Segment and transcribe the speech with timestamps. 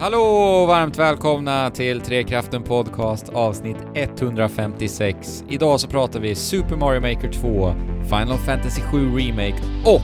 [0.00, 5.44] Hallå och varmt välkomna till Trekraften Podcast avsnitt 156.
[5.48, 7.74] Idag så pratar vi Super Mario Maker 2,
[8.04, 10.02] Final Fantasy 7 Remake och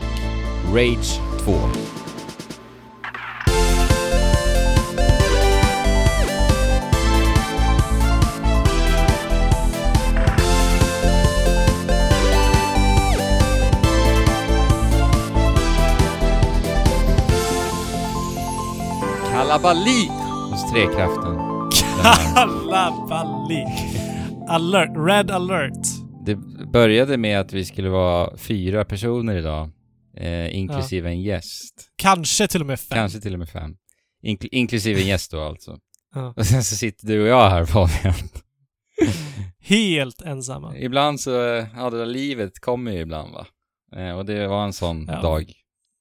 [0.75, 1.53] Rage 2.
[19.65, 20.11] Kalabalik
[20.51, 21.37] hos Trekraften.
[22.35, 23.68] Kalabalik.
[24.49, 24.91] Alert.
[24.96, 25.86] Red alert.
[26.27, 26.36] Det
[26.72, 29.71] började med att vi skulle vara fyra personer idag,
[30.17, 31.91] eh, inklusive en gäst.
[31.96, 32.97] Kanske till och med fem.
[32.97, 33.77] Kanske till och med fem.
[34.22, 35.78] Inkl inklusive en gäst då alltså.
[36.14, 36.34] Ja.
[36.36, 38.14] Och sen så sitter du och jag här Fabian.
[39.61, 40.77] Helt ensamma.
[40.77, 43.47] ibland så, eh, ja det där livet kommer ju ibland va.
[43.97, 45.22] Eh, och det var en sån Ja.
[45.22, 45.53] dag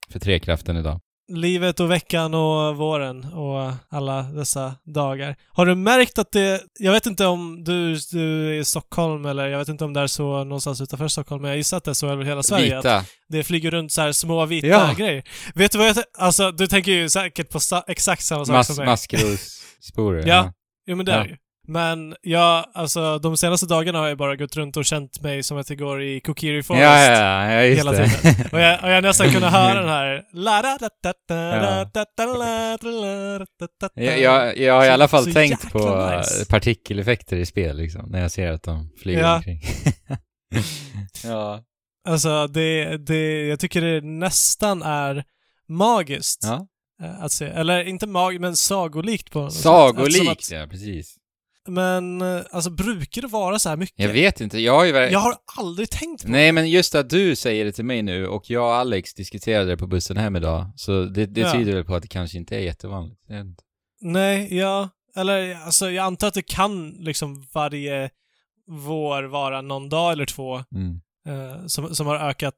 [0.09, 0.99] för Trekraften idag.
[1.27, 5.35] Livet och veckan och våren och alla dessa dagar.
[5.49, 6.61] Har du märkt att det...
[6.79, 9.99] Jag vet inte om du, du är i Stockholm eller jag vet inte om det
[9.99, 12.77] är så någonstans utanför Stockholm, men jag gissar att det är så över hela Sverige.
[12.79, 13.05] Att Vita.
[13.29, 14.93] det flyger runt så här små vita Ja.
[14.97, 15.23] grejer.
[15.55, 15.95] Vet du vad jag...
[16.17, 18.85] Alltså, du tänker ju säkert på sa- exakt samma sak Mas som mig.
[18.85, 20.27] maskrossporer.
[20.27, 20.53] Ja.
[20.87, 21.17] Jo men det Ja.
[21.17, 21.35] är ju.
[21.67, 25.57] Men jag, alltså de senaste dagarna har jag bara gått runt och känt mig som
[25.57, 26.81] att jag går i Kokiri Ja, Forest.
[26.83, 28.09] ja, ja, ja, just Hela det.
[28.09, 28.45] tiden.
[28.51, 30.23] Och jag, och jag har nästan kunnat höra den här...
[33.93, 36.45] Jag, jag, jag har i Så- alla fall så tänkt jäkla på nice.
[36.49, 39.35] partikeleffekter i spel liksom, när jag ser att de flyger Ja.
[39.35, 39.61] omkring.
[41.23, 41.63] ja.
[42.09, 45.23] Alltså det, det, jag tycker det nästan är
[45.69, 46.67] magiskt ja.
[47.03, 47.45] eh, att se.
[47.45, 49.61] Eller inte magiskt, men sagolikt på något sätt.
[49.63, 51.15] Sagolikt, Eftersom ja precis.
[51.67, 53.99] Men eh, alltså brukar det vara så här mycket?
[53.99, 56.95] Jag vet inte, jag har ju ver- Jag har aldrig tänkt på Nej men just
[56.95, 60.17] att du säger det till mig nu och jag och Alex diskuterade det på bussen
[60.17, 61.51] hem idag, så det, det Ja.
[61.51, 63.21] tyder väl på att det kanske inte är jättevanligt.
[64.01, 64.89] Nej, ja.
[65.15, 68.09] Eller alltså jag antar att det kan liksom varje
[68.67, 71.01] vår vara någon dag eller två Mm.
[71.27, 72.55] eh, som, som har ökat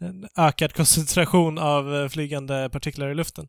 [0.00, 3.48] en ökad koncentration av eh, flygande partiklar i luften.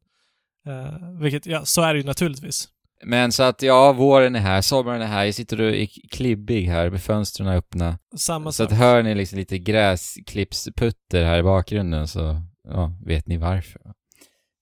[0.67, 2.69] Eh, vilket, ja, så är det ju naturligtvis.
[3.05, 6.65] Men så att ja, våren är här, sommaren är här, jag sitter och är klibbig
[6.67, 7.99] här med fönstren öppna.
[8.17, 8.71] Samma Så sak.
[8.71, 13.81] att hör ni liksom lite gräsklippsputter här i bakgrunden så, ja, vet ni varför.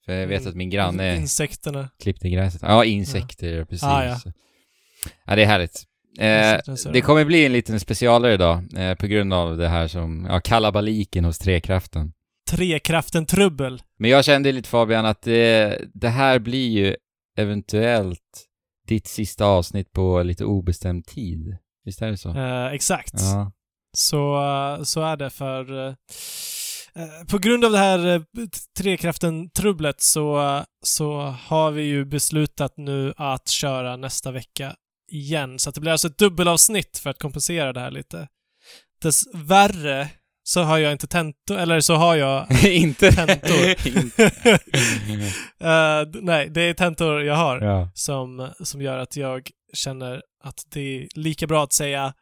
[0.06, 0.50] För jag vet Mm.
[0.50, 1.90] att min granne Insekterna.
[2.04, 2.62] klippte gräset.
[2.62, 3.84] Ja, insekter, precis.
[3.84, 4.18] Ah, ja.
[5.26, 5.84] ja, det är härligt.
[6.20, 7.02] Eh, det de.
[7.02, 11.26] kommer bli en liten specialare idag, eh, på grund av det här som, ja, kalabaliken
[11.26, 12.12] hos Trekraften.
[12.50, 13.82] Trekraften trubbel.
[14.00, 16.96] Men jag kände lite Fabian att det, det här blir ju
[17.36, 18.46] eventuellt
[18.88, 21.58] ditt sista avsnitt på lite obestämd tid.
[21.86, 22.30] Visst är det så?
[22.30, 23.14] Eh, exakt.
[23.14, 23.52] Ja.
[23.98, 25.88] Så, eh, så är det för...
[25.88, 25.94] eh,
[26.96, 28.22] eh, på grund av det här eh,
[28.80, 34.76] Trekraften-trubblet så, så har vi ju beslutat nu att köra nästa vecka
[35.12, 35.60] igen.
[35.60, 38.28] Så det blir alltså ett dubbelavsnitt för att kompensera det här lite.
[39.02, 40.10] Dessvärre
[40.48, 42.66] så har jag inte tentor, eller så har jag...
[42.66, 43.76] inte Tentor.
[46.12, 47.90] D- nej, det är tentor jag har ja.
[47.94, 52.14] som, som gör att jag känner att det är lika bra att säga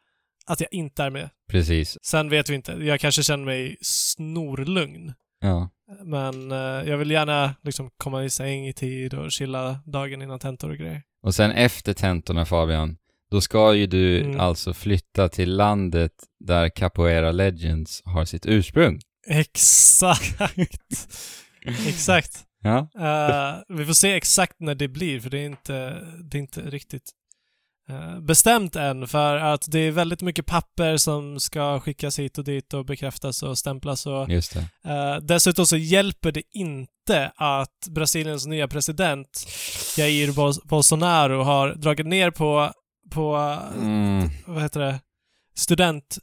[0.45, 1.29] att jag inte är med.
[1.50, 1.97] Precis.
[2.06, 2.72] Sen vet vi inte.
[2.72, 5.13] Jag kanske känner mig snorlugn.
[5.39, 5.69] Ja.
[6.03, 10.39] Men eh, jag vill gärna liksom komma i säng i tid och chilla dagen innan
[10.39, 11.01] tentor och grejer.
[11.23, 12.97] Och sen efter tentorna Fabian,
[13.33, 14.39] då ska ju du Mm.
[14.39, 18.99] alltså flytta till landet där Capoeira Legends har sitt ursprung.
[19.27, 20.35] Exakt!
[21.88, 22.44] exakt.
[22.63, 22.77] Ja.
[22.99, 25.97] Eh, vi får se exakt när det blir, för det är inte,
[26.31, 27.09] det är inte riktigt
[27.89, 29.07] eh, bestämt än.
[29.07, 33.44] För att det är väldigt mycket papper som ska skickas hit och dit och bekräftas
[33.44, 34.55] och stämplas och Just.
[34.55, 39.45] Eh, dessutom så hjälper det inte att Brasiliens nya president
[39.97, 42.71] Jair Bol- Bolsonaro har dragit ner på,
[43.13, 43.35] på
[43.75, 44.29] Mm.
[44.46, 45.00] vad heter det,
[45.56, 46.18] student,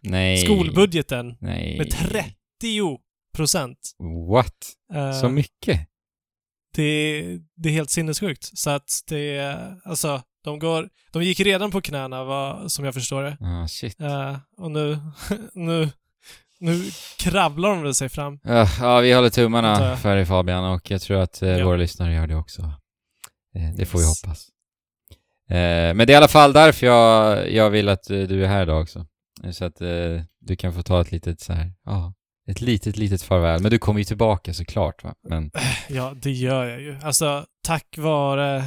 [0.00, 0.36] Nej.
[0.38, 1.78] skolbudgeten Nej.
[1.78, 2.98] med 30
[3.36, 3.78] procent.
[4.30, 4.54] What?
[4.94, 5.88] Eh, Så mycket?
[6.74, 7.22] det,
[7.56, 8.58] det är helt sinnessjukt.
[8.58, 13.22] Så att det, alltså, de går, de gick redan på knäna vad, som jag förstår
[13.22, 13.36] det.
[13.40, 14.00] Ah, shit.
[14.00, 14.98] Eh, och nu,
[15.54, 15.88] nu,
[16.60, 18.40] nu kravlar de väl sig fram.
[18.44, 21.64] Ja, ja, vi håller tummarna för dig Fabian och jag tror att eh, Ja.
[21.64, 22.72] våra lyssnare gör det också.
[23.76, 24.22] Det får vi Yes.
[24.22, 24.48] hoppas.
[25.52, 28.48] Eh, men det är i alla fall därför jag, jag vill att eh, du är
[28.48, 29.06] här idag också.
[29.44, 29.76] Eh, Så att
[30.40, 32.14] du kan få ta ett litet så här, ja,
[32.48, 33.62] ett litet, litet farväl.
[33.62, 35.14] Men du kommer ju tillbaka såklart va.
[35.28, 35.50] Men
[35.88, 36.98] Ja, det gör jag ju.
[37.02, 38.64] Alltså, tack vare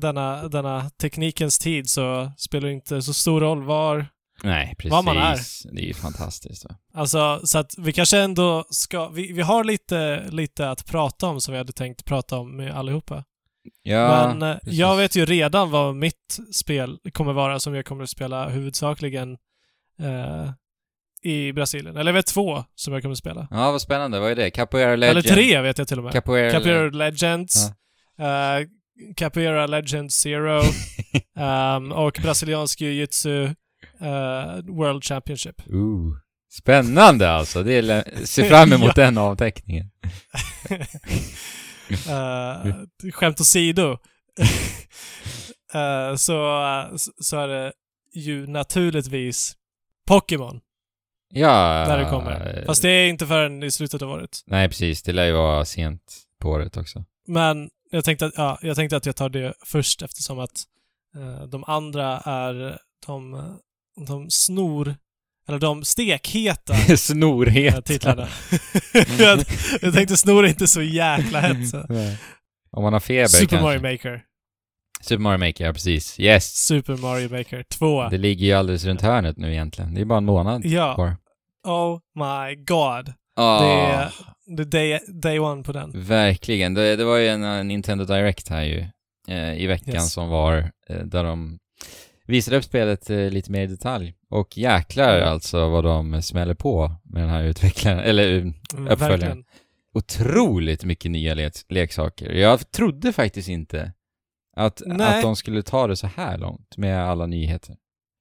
[0.00, 4.06] denna, denna teknikens tid så spelar det inte så stor roll var...
[4.42, 4.92] nej, precis.
[4.92, 5.38] Vad man är.
[5.72, 6.76] Det är ju fantastiskt va.
[6.94, 9.08] Alltså, så att vi kanske ändå ska...
[9.08, 12.74] Vi, vi har lite, lite att prata om som vi hade tänkt prata om med
[12.76, 13.24] allihopa.
[13.82, 14.78] Ja, Men eh, precis.
[14.78, 19.32] jag vet ju redan vad mitt spel kommer vara som jag kommer att spela huvudsakligen
[20.00, 20.50] eh,
[21.22, 21.96] i Brasilien.
[21.96, 23.48] Eller jag vet två som jag kommer att spela.
[23.50, 24.20] Ja, vad spännande.
[24.20, 24.50] Vad är det?
[24.50, 25.18] Capoeira Legend?
[25.26, 26.12] Eller tre vet jag till och med.
[26.12, 27.66] Capoeira, Capoeira Legends,
[28.18, 28.68] eh,
[29.16, 30.62] Capoeira Legend Zero
[31.36, 33.44] ehm, och brasiliansk jiu-jitsu
[34.00, 35.62] eh, World Championship.
[35.66, 36.16] Ooh.
[36.52, 37.62] Spännande alltså.
[37.62, 39.02] Det är, se fram emot Ja.
[39.04, 39.90] den avteckningen.
[41.90, 43.98] Uh, skämt åsido.
[45.74, 46.88] uh, så,
[47.20, 47.72] så är det
[48.14, 49.56] ju naturligtvis
[50.08, 50.60] Pokémon
[51.28, 51.84] Ja.
[51.88, 52.64] när det kommer.
[52.66, 54.40] Fast det är inte förrän i slutet av året.
[54.46, 55.02] Nej, precis.
[55.02, 57.04] Det lär ju vara sent på året också.
[57.26, 60.62] Men jag tänkte att, ja, jag, tänkte att jag tar det först eftersom att
[61.16, 63.46] eh, de andra är de,
[64.06, 64.94] de snor,
[65.48, 67.84] eller de stekheta eh, Snorhet.
[67.84, 68.28] titlarna.
[69.18, 69.40] jag,
[69.82, 71.74] jag tänkte snor är inte så jäkla hett.
[72.76, 73.62] Om man har feber Super kanske.
[73.64, 74.22] Mario Maker.
[75.00, 76.20] Super Mario Maker, ja precis.
[76.20, 76.54] Yes!
[76.66, 78.08] Super Mario Maker 2.
[78.08, 79.94] Det ligger ju alldeles runt hörnet nu egentligen.
[79.94, 80.94] Det är bara en månad Ja.
[80.94, 81.16] kvar.
[81.66, 83.12] Oh my god.
[83.36, 84.10] Ah, Det är
[84.56, 85.90] det är day, day one på den.
[85.94, 86.74] Verkligen.
[86.74, 88.86] Det, det var ju en, en Nintendo Direct här ju
[89.28, 90.12] eh, i veckan Yes.
[90.12, 90.56] som var,
[90.88, 91.58] eh, där de
[92.26, 94.14] visade upp spelet eh, lite mer i detalj.
[94.30, 98.46] Och jäklar alltså vad de smäller på med den här utvecklaren, eller eh,
[98.92, 98.98] Uppföljaren.
[98.98, 99.44] Verkligen.
[99.94, 102.32] otroligt mycket nya le leksaker.
[102.32, 103.92] Jag trodde faktiskt inte
[104.56, 105.16] att, Nej.
[105.16, 107.76] att de skulle ta det så här långt med alla nyheter.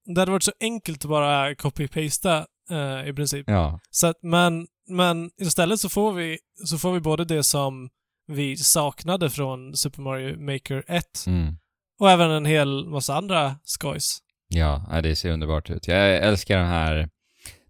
[0.06, 3.50] Det hade varit så enkelt att bara copy-pasta eh, i princip.
[3.50, 7.90] Ja, Så att, men, men istället så får vi, så får vi både det som
[8.28, 11.56] vi saknade från Super Mario Maker 1 mm.
[12.00, 14.20] Och även en hel massa andra skojs.
[14.48, 15.88] ja, det ser underbart ut.
[15.88, 17.10] Jag älskar den här,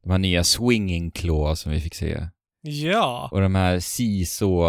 [0.03, 2.27] de här nya swinging claw som vi fick se.
[2.61, 3.29] Ja.
[3.31, 4.63] Och de här CISO,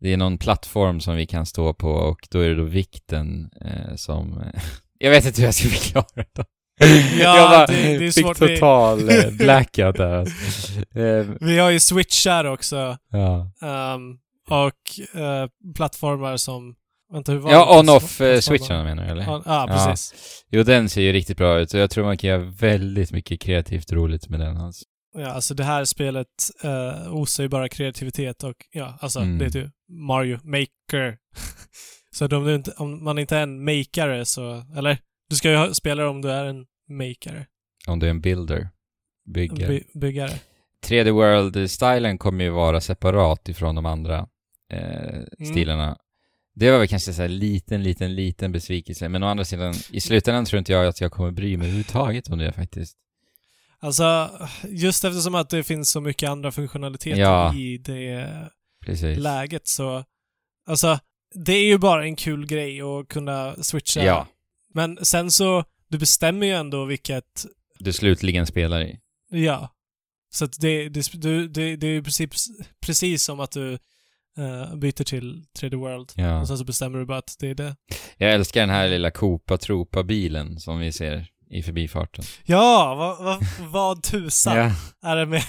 [0.00, 3.50] det är någon plattform som vi kan stå på och då är det då vikten
[3.64, 4.42] eh, som...
[4.98, 6.44] jag vet inte hur jag ska förklara det.
[7.20, 8.38] Ja, jag bara det- det är fick svårt.
[8.38, 10.36] Total eh, blackout där alltså.
[10.98, 12.98] eh, Vi har ju switchar också.
[13.10, 14.18] Ja, ehm,
[14.48, 16.74] och eh, plattformar som...
[17.12, 17.78] Vänta, hur var ja det?
[17.78, 18.40] on-off eh, Plattformar.
[18.40, 19.22] switcharna menar du eller?
[19.22, 20.44] Ja, ja, precis.
[20.50, 23.40] Jo, den ser ju riktigt bra ut och jag tror man kan göra väldigt mycket
[23.40, 24.84] kreativt roligt med den alltså.
[25.18, 26.26] Ja, alltså det här spelet
[26.64, 29.38] uh, osar ju bara kreativitet och ja, alltså Mm.
[29.38, 31.16] det heter ju Mario Maker.
[32.14, 34.98] så om, du inte, om man inte är en makare så, eller
[35.30, 37.46] du ska ju spela om du är en makare.
[37.86, 38.68] Om du är en builder.
[39.34, 39.68] Bygger.
[39.68, 40.32] By, byggare.
[40.86, 44.26] 3D World-stilen kommer ju vara separat ifrån de andra
[44.72, 44.84] Mm.
[45.14, 45.96] eh, stilarna.
[46.60, 49.08] Det var väl kanske så här liten, liten, liten besvikelse.
[49.08, 52.28] Men å andra sidan, i slutändan tror inte jag att jag kommer bry mig överhuvudtaget
[52.28, 52.96] om det faktiskt.
[53.78, 54.30] Alltså,
[54.68, 57.54] just eftersom att det finns så mycket andra funktionaliteter Ja.
[57.54, 58.28] i det
[58.84, 59.18] Precis.
[59.18, 60.04] läget så,
[60.66, 60.98] alltså,
[61.34, 64.04] det är ju bara en kul grej att kunna switcha.
[64.04, 64.26] Ja.
[64.74, 67.46] Men sen så, du bestämmer ju ändå vilket
[67.78, 68.98] Du slutligen spelar i.
[69.30, 69.74] Ja.
[70.32, 72.46] Så att det, det, du, det, det är i princip s-
[72.80, 73.78] precis som att du
[74.38, 76.12] eh, byter till 3D World.
[76.16, 76.40] Ja.
[76.40, 77.76] Och sen så bestämmer du bara att det är det.
[78.16, 82.24] Jag älskar den här lilla Koopa Troopa-bilen som vi ser i förbifarten.
[82.44, 84.72] Ja, vad, vad, vad tusan Ja.
[85.10, 85.42] är det med...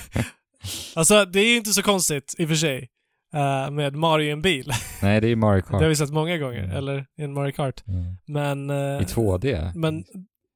[0.95, 2.89] alltså, det är ju inte så konstigt i och för sig.
[3.33, 4.71] eh, med Mario i en bil.
[5.01, 5.89] Nej, det är ju Mario det har Kart.
[5.91, 6.63] vi sett många gånger.
[6.63, 6.75] Mm.
[6.77, 7.87] Eller i en Mario Kart.
[7.87, 8.17] Mm.
[8.27, 8.69] Men...
[8.69, 9.71] eh, I 2D.
[9.75, 10.03] Men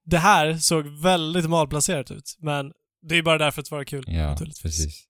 [0.06, 2.36] det här såg väldigt malplacerat ut.
[2.40, 2.72] Men
[3.08, 4.04] det är bara därför att det var kul.
[4.08, 4.62] Ja, naturligtvis.
[4.62, 5.04] precis.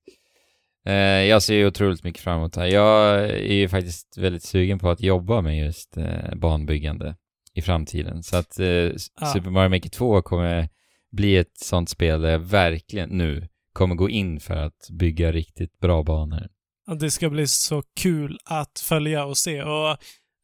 [0.86, 0.94] Eh,
[1.26, 2.68] jag ser ju otroligt mycket fram emot det här.
[2.68, 7.16] Jag är ju faktiskt väldigt sugen på att jobba med just eh, banbyggande
[7.54, 8.24] i framtiden.
[8.24, 9.26] Så att Ja.
[9.34, 10.70] Super Mario Maker 2 kommer
[11.12, 15.80] bli ett sånt spel där jag verkligen nu kommer gå in för att bygga riktigt
[15.80, 16.48] bra banor.
[17.00, 19.64] det ska bli så kul att följa och se.
[19.64, 19.98] Och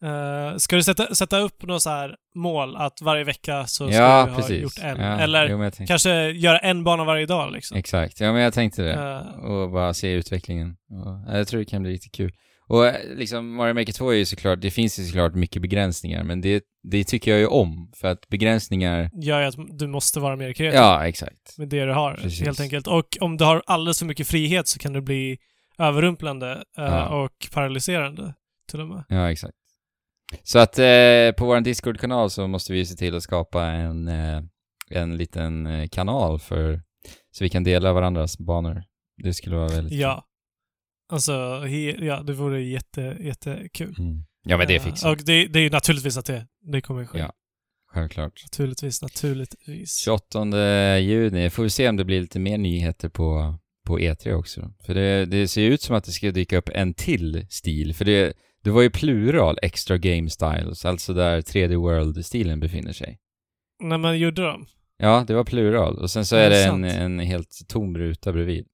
[0.04, 3.96] eh, Ska du sätta, sätta upp något så här mål att varje vecka så ska
[3.98, 4.62] ja, du ha precis.
[4.62, 5.00] gjort en?
[5.00, 7.78] Ja, Eller jo, tänkte, kanske göra en bana varje dag liksom?
[7.78, 8.94] Exakt, ja men jag tänkte det.
[8.94, 10.70] Eh, och bara se utvecklingen.
[10.70, 12.32] Och, ja, jag tror det kan bli riktigt kul.
[12.68, 16.24] Och eh, liksom Mario Maker 2 är ju såklart, det finns ju såklart mycket begränsningar,
[16.24, 20.20] men det, det tycker jag ju om, för att begränsningar, gör ju att du måste
[20.20, 21.58] vara mer kreativ ja exakt.
[21.58, 22.46] med det du har, Precis.
[22.46, 22.88] helt enkelt.
[22.88, 25.38] Och om du har alldeles för mycket frihet så kan det bli
[25.78, 27.08] överrumplande eh, Ja.
[27.24, 28.34] och paralyserande
[28.70, 29.04] till och med.
[29.10, 29.54] Ja, exakt.
[30.44, 34.42] Så att eh, på vår Discord-kanal så måste vi se till att skapa en, eh,
[34.90, 36.82] en liten eh, kanal för,
[37.32, 38.84] så vi kan dela varandras banor.
[39.24, 40.26] Det skulle vara väldigt Ja.
[41.12, 43.70] Alltså, he, ja, det vore jätte, jättekul.
[43.74, 43.96] kul.
[44.00, 44.24] Mm.
[44.44, 45.16] Ja, men det Eh, fixar vi.
[45.16, 47.20] Och det, det är ju naturligtvis att det, det kommer ske.
[47.20, 47.34] Ja.
[47.94, 48.44] Självklart.
[48.44, 49.98] Naturligtvis, naturligtvis.
[49.98, 53.56] 28 juni, får vi se om det blir lite mer nyheter på,
[53.88, 54.74] på E3 också.
[54.86, 57.96] För det, det ser ut som att det ska dyka upp en till stil.
[57.96, 63.20] För det, Det var ju plural extra game styles, alltså där 3D World-stilen befinner sig.
[63.84, 64.66] När man gjorde dem.
[64.98, 65.98] Ja, det var plural.
[66.00, 68.66] Och sen så Ja, är det det är en, en helt tom ruta bredvid.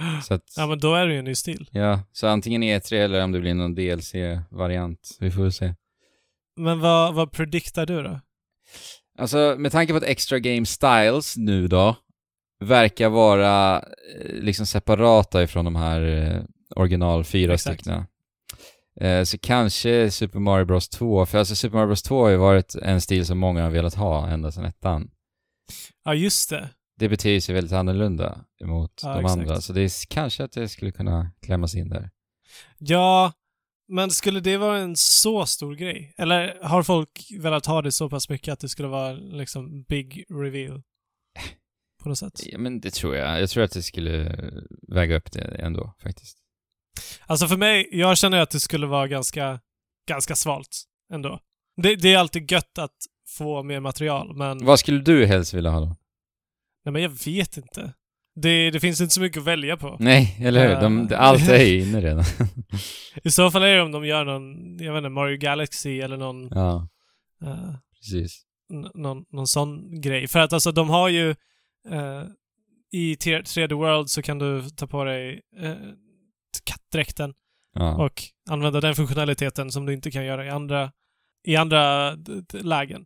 [0.24, 1.68] Så att, Ja, men då är det ju en ny stil.
[1.72, 5.16] ja, så antingen E3 eller om det blir någon DLC-variant.
[5.20, 5.74] Vi får se.
[6.56, 8.20] Men vad, vad prediktar du då?
[9.18, 11.96] Alltså, med tanke på att Extra Game Styles nu då
[12.64, 16.42] verkar vara eh, liksom separata ifrån de här eh,
[16.76, 18.04] original fyra stycken.
[19.00, 22.36] Eh, så kanske Super Mario Bros 2, för alltså Super Mario Bros 2 har ju
[22.36, 25.10] varit en stil som många har velat ha ända sedan ettan.
[26.04, 26.68] Ja, just det.
[26.98, 29.40] Det beter sig väldigt annorlunda mot Ja, de exakt.
[29.40, 32.10] andra, så det är kanske att det skulle kunna klämmas in där.
[32.78, 33.32] Ja,
[33.88, 36.14] men skulle det vara en så stor grej?
[36.18, 40.24] Eller har folk velat ha det så pass mycket att det skulle vara liksom big
[40.30, 40.82] reveal?
[42.02, 42.40] På något sätt.
[42.44, 43.40] Ja, men det tror jag.
[43.40, 44.36] Jag tror att det skulle
[44.88, 46.38] väga upp det ändå, faktiskt.
[47.26, 49.60] Alltså för mig, jag känner att det skulle vara ganska,
[50.08, 51.40] ganska svalt ändå.
[51.76, 52.96] Det, det är alltid gött att
[53.28, 54.64] få mer material, men...
[54.64, 55.96] Vad skulle du helst vilja ha då?
[56.84, 57.92] Nej, men jag vet inte.
[58.34, 59.96] Det, det finns inte så mycket att välja på.
[60.00, 60.80] Nej, eller hur?
[60.80, 61.16] De, Ja.
[61.16, 62.24] allt är ju inne redan.
[63.24, 66.16] I så fall är det om de gör någon, jag vet inte, Mario Galaxy eller
[66.16, 66.88] någon, ja,
[67.42, 68.42] eh, precis.
[68.94, 70.28] någon, någon sån grej.
[70.28, 71.30] För att alltså de har ju
[71.90, 72.22] eh,
[72.92, 75.72] i 3D World så kan du ta på dig eh,
[76.64, 77.34] kattdräkten
[77.74, 77.96] Ja.
[78.04, 80.92] och använda den funktionaliteten som du inte kan göra i andra,
[81.46, 82.10] i andra
[82.52, 83.04] lägen.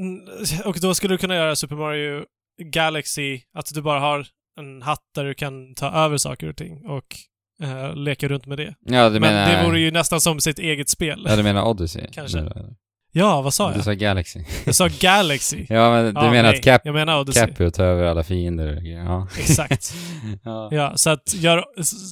[0.00, 0.20] Mm,
[0.64, 2.24] Och då skulle du kunna göra Super Mario
[2.62, 4.26] Galaxy, att du bara har
[4.60, 7.16] en hatt där du kan ta över saker och ting och
[7.62, 8.74] eh, leka runt med det.
[8.80, 9.52] ja, du Men menar...
[9.62, 11.24] det vore ju nästan som sitt eget spel.
[11.28, 12.06] Ja, du menar Odyssey?
[12.12, 12.40] Kanske.
[12.40, 12.74] Då?
[13.18, 13.84] Ja, vad sa Du jag?
[13.84, 14.44] sa Galaxy.
[14.66, 15.66] Jag sa Galaxy.
[15.68, 17.46] ja, men du Ja, menar nej, att Cap, Jag menar Odyssey.
[17.46, 18.80] Cappy och ta över alla fiender?
[18.84, 19.28] Ja.
[19.38, 19.94] Exakt.
[20.44, 20.68] ja.
[20.72, 21.64] Ja, så att gör,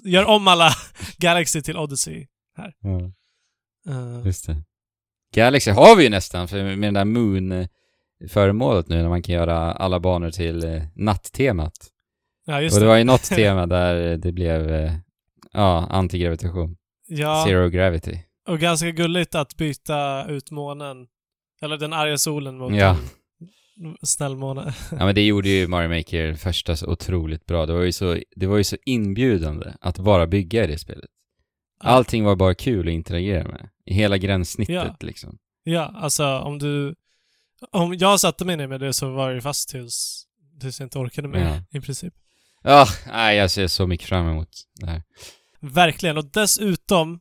[0.05, 0.71] gör om alla
[1.19, 2.27] Galaxy till Odyssey.
[2.57, 3.11] ja,
[3.89, 4.57] Eh, just det.
[5.35, 9.73] Galaxy har vi ju nästan, för med den där Moon-föremålet nu, när man kan göra
[9.73, 11.73] alla banor till eh, natttemat.
[12.47, 12.89] ja, just Och det det.
[12.91, 14.93] var ju något tema där det blev, eh,
[15.53, 16.77] ja, antigravitation.
[17.09, 18.19] Ja, Zero gravity.
[18.47, 21.07] Och ganska gulligt att byta ut månen,
[21.63, 22.97] eller den arga solen mot Ja.
[23.81, 24.75] en snäll måne.
[24.91, 27.67] Ja men det gjorde ju Mario Maker första så otroligt bra.
[27.67, 31.11] Det var ju så, det var ju så inbjudande att bara bygga i det spelet.
[31.81, 33.69] Allting var bara kul att interagera med.
[33.87, 34.97] I hela gränssnittet Ja.
[35.01, 35.39] liksom.
[35.65, 36.95] Ja, alltså om du...
[37.71, 40.25] Om jag satte mig ner med det så var det fast tills,
[40.61, 41.79] tills jag inte orkade mer, Ja.
[41.79, 42.15] i princip.
[42.63, 44.49] Ja, nej jag ser så mycket fram emot
[44.81, 45.03] det här.
[45.61, 46.19] Verkligen.
[46.19, 47.21] Och dessutom,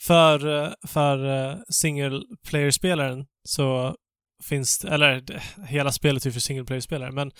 [0.00, 3.96] för, eh, för eh, single player-spelaren så
[4.44, 5.24] finns det, eller
[5.66, 7.30] hela spelet är för single player-spelare, men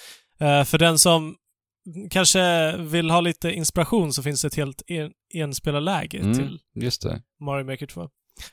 [0.41, 1.37] eh, för den som
[2.11, 7.03] kanske vill ha lite inspiration så finns det ett helt en, enspelarläge Mm, till just
[7.03, 7.23] det.
[7.41, 8.09] Mario Maker 2.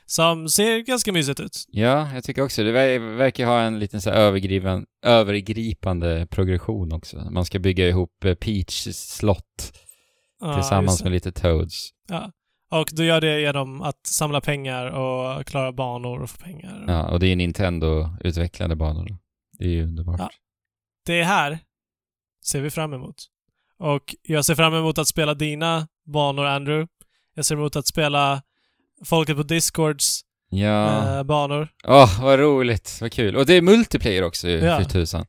[0.06, 1.64] Som ser ganska mysigt ut.
[1.68, 2.72] Ja, jag tycker också det.
[2.72, 7.16] Det ver- verkar ha en liten så här övergripan, övergripande progression också.
[7.30, 9.72] Man ska bygga ihop eh, Peach slott
[10.40, 11.90] Ja, tillsammans med lite Toads.
[12.08, 12.32] Ja.
[12.70, 16.84] Och du gör det genom att samla pengar och klara banor och få pengar.
[16.88, 19.18] Ja, och det är Nintendo-utvecklade banor.
[19.58, 20.20] Det är ju underbart.
[20.20, 20.30] Ja.
[21.06, 21.58] Det här
[22.44, 23.14] ser vi fram emot.
[23.78, 26.88] Och jag ser fram emot att spela dina banor, Andrew.
[27.34, 28.42] Jag ser emot att spela
[29.04, 30.20] folket på Discords
[30.50, 31.16] Ja.
[31.18, 31.68] eh, banor.
[31.84, 32.98] Åh, vad roligt.
[33.00, 33.36] Vad kul.
[33.36, 34.76] Och det är multiplayer också ju, Ja.
[34.78, 35.26] för tusan.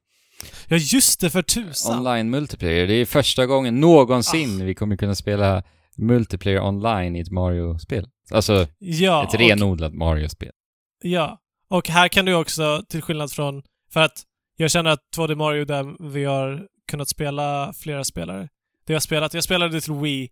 [0.68, 2.00] Ja, just det, för tusan!
[2.00, 2.88] Online multiplayer.
[2.88, 4.66] Det är första gången någonsin Ah.
[4.66, 5.64] vi kommer kunna spela
[5.98, 8.08] multiplayer online i ett Mario-spel.
[8.32, 10.52] Alltså, Ja, ett renodlat Mario-spel.
[11.04, 11.40] ja.
[11.70, 13.64] Och här kan du också, till skillnad från...
[13.94, 14.24] För att
[14.58, 18.50] jag känner att 2D Mario där vi har kunnat spela flera spelare.
[18.86, 20.30] Det jag spelat, jag spelade till Wii.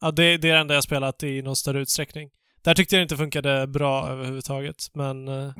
[0.00, 2.30] Ja, det, det är det enda jag spelat i någon större utsträckning.
[2.64, 5.52] Där tyckte jag det inte funkade bra överhuvudtaget, men eh,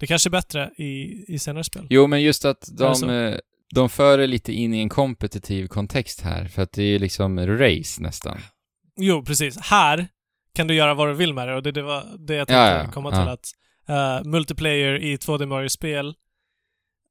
[0.00, 1.86] det kanske är bättre i, i senare spel.
[1.90, 3.36] Jo, men just att de, eh,
[3.74, 7.46] de för det lite in i en kompetitiv kontext här, för att det är liksom
[7.46, 8.38] race nästan.
[8.96, 9.58] Jo, precis.
[9.60, 10.06] Här
[10.54, 12.62] kan du göra vad du vill med det och det, det var det jag tänkte
[12.62, 13.16] Ja, ja, komma ja.
[13.16, 13.50] till att
[13.88, 16.14] eh, multiplayer i 2D Mario-spel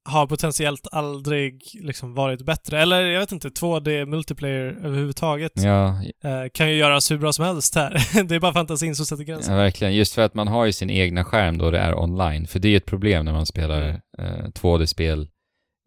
[0.03, 2.81] har potentiellt aldrig liksom varit bättre.
[2.81, 5.87] Eller jag vet inte, 2D multiplayer överhuvudtaget Ja,
[6.23, 8.23] eh, kan ju göras hur bra som helst här.
[8.23, 9.55] det är bara fantasin som sätter ja, gränsen.
[9.55, 9.95] verkligen.
[9.95, 12.47] Just för att man har ju sin egna skärm då det är online.
[12.47, 13.99] För det är ju ett problem när man spelar Mm.
[14.19, 15.27] eh, 2D-spel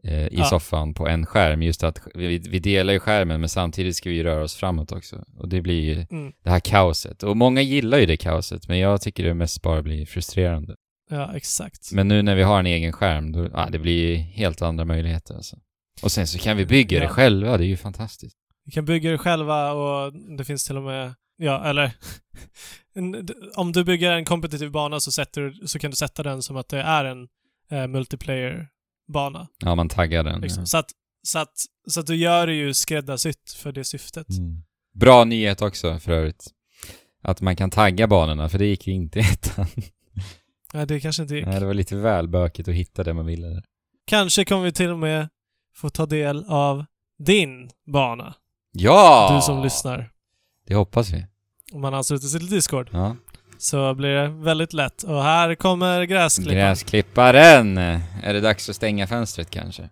[0.05, 0.45] eh, i Ja.
[0.45, 1.63] soffan på en skärm.
[1.63, 5.25] Just att vi, vi delar ju skärmen men samtidigt ska vi röra oss framåt också.
[5.37, 6.33] Och det blir ju Mm.
[6.45, 7.23] det här kaoset.
[7.23, 10.75] Och många gillar ju det kaoset, men jag tycker det mest bara blir frustrerande.
[11.11, 11.93] Ja, exakt.
[11.93, 14.85] Men nu när vi har en egen skärm, då, ah, det blir ju helt andra
[14.85, 15.57] möjligheter alltså.
[16.03, 17.11] Och sen så kan vi bygga det Ja.
[17.11, 18.37] själva, det är ju fantastiskt.
[18.65, 21.93] Vi kan bygga det själva och det finns till och med Ja, eller...
[22.95, 26.57] en- om du bygger en kompetitiv bana så, sätter, så kan du sätta den som
[26.57, 27.29] att det är en
[27.71, 27.87] eh,
[29.09, 29.49] multiplayer-bana.
[29.59, 30.41] Ja, man taggar den.
[30.41, 30.61] Liksom.
[30.63, 30.67] ja.
[30.67, 30.91] Så, att,
[31.23, 31.53] så, att,
[31.89, 34.31] så att du gör det ju skräddarsytt för det syftet.
[34.31, 34.63] Mm.
[34.95, 36.47] Bra nyhet också för övrigt.
[37.23, 39.67] Att man kan tagga banorna, för det gick ju inte i ettan.
[40.75, 41.47] Nej, det kanske inte gick.
[41.47, 43.47] Nej, det var lite väl bökigt att hitta det man ville.
[43.47, 43.65] där.
[44.07, 45.29] Kanske kommer vi till och med
[45.75, 46.85] få ta del av
[47.19, 48.35] din bana.
[48.73, 49.35] Ja!
[49.35, 50.11] Du som lyssnar.
[50.67, 51.27] Det hoppas vi.
[51.73, 52.91] Om man ansluter sig till Discord.
[52.93, 53.17] Ja.
[53.64, 55.02] Så blir det väldigt lätt.
[55.02, 56.59] Och här kommer gräsklipparen.
[56.59, 57.78] Gräsklipparen!
[57.78, 59.90] Är det dags att stänga fönstret kanske?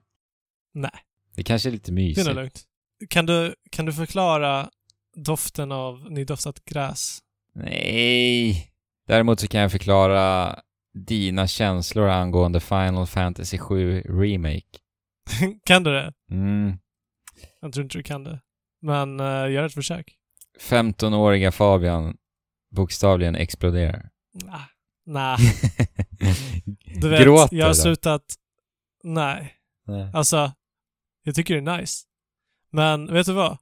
[0.74, 0.90] Nej,
[1.36, 2.34] Det kanske är lite det är mysigt.
[2.34, 2.62] lugnt.
[3.10, 4.68] Kan du, kan du förklara
[5.16, 7.18] doften av nydoftat gräs?
[7.54, 8.70] Nej.
[9.08, 10.58] Däremot så kan jag förklara
[10.94, 14.78] dina känslor angående Final Fantasy 7 Remake.
[15.66, 16.12] kan du det?
[16.30, 16.78] Mm.
[17.60, 18.40] Jag tror inte du kan det.
[18.82, 20.16] Men uh, gör ett försök.
[20.60, 22.16] 15-åriga Fabian
[22.72, 24.10] bokstavligen exploderar.
[24.44, 24.62] Nah.
[25.06, 25.38] nah.
[27.00, 28.22] Du vet, Gråter jag har slutat...
[29.04, 29.54] Nej.
[29.86, 30.10] Nej.
[30.14, 30.52] Alltså,
[31.22, 32.06] jag tycker det är nice.
[32.70, 33.58] Men vet du vad?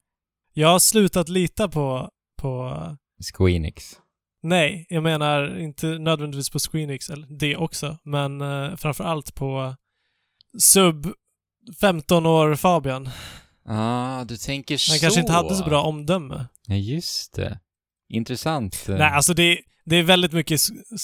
[0.52, 2.76] Jag har slutat lita på, på
[3.34, 4.00] Squeenix.
[4.42, 9.76] Nej, jag menar inte nödvändigtvis på Squeenix, eller det också, men uh, framför allt på
[10.58, 11.06] sub
[11.80, 13.08] 15 år Fabian.
[13.64, 14.92] Ah, du tänker så.
[14.92, 16.46] Han kanske inte hade så bra omdöme.
[16.66, 17.60] Ja, just det.
[18.10, 18.84] Intressant.
[18.88, 20.60] Nej, alltså det, det är väldigt mycket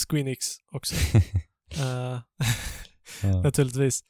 [0.08, 0.94] Squeenix också.
[3.22, 3.42] Ja.
[3.42, 4.00] naturligtvis.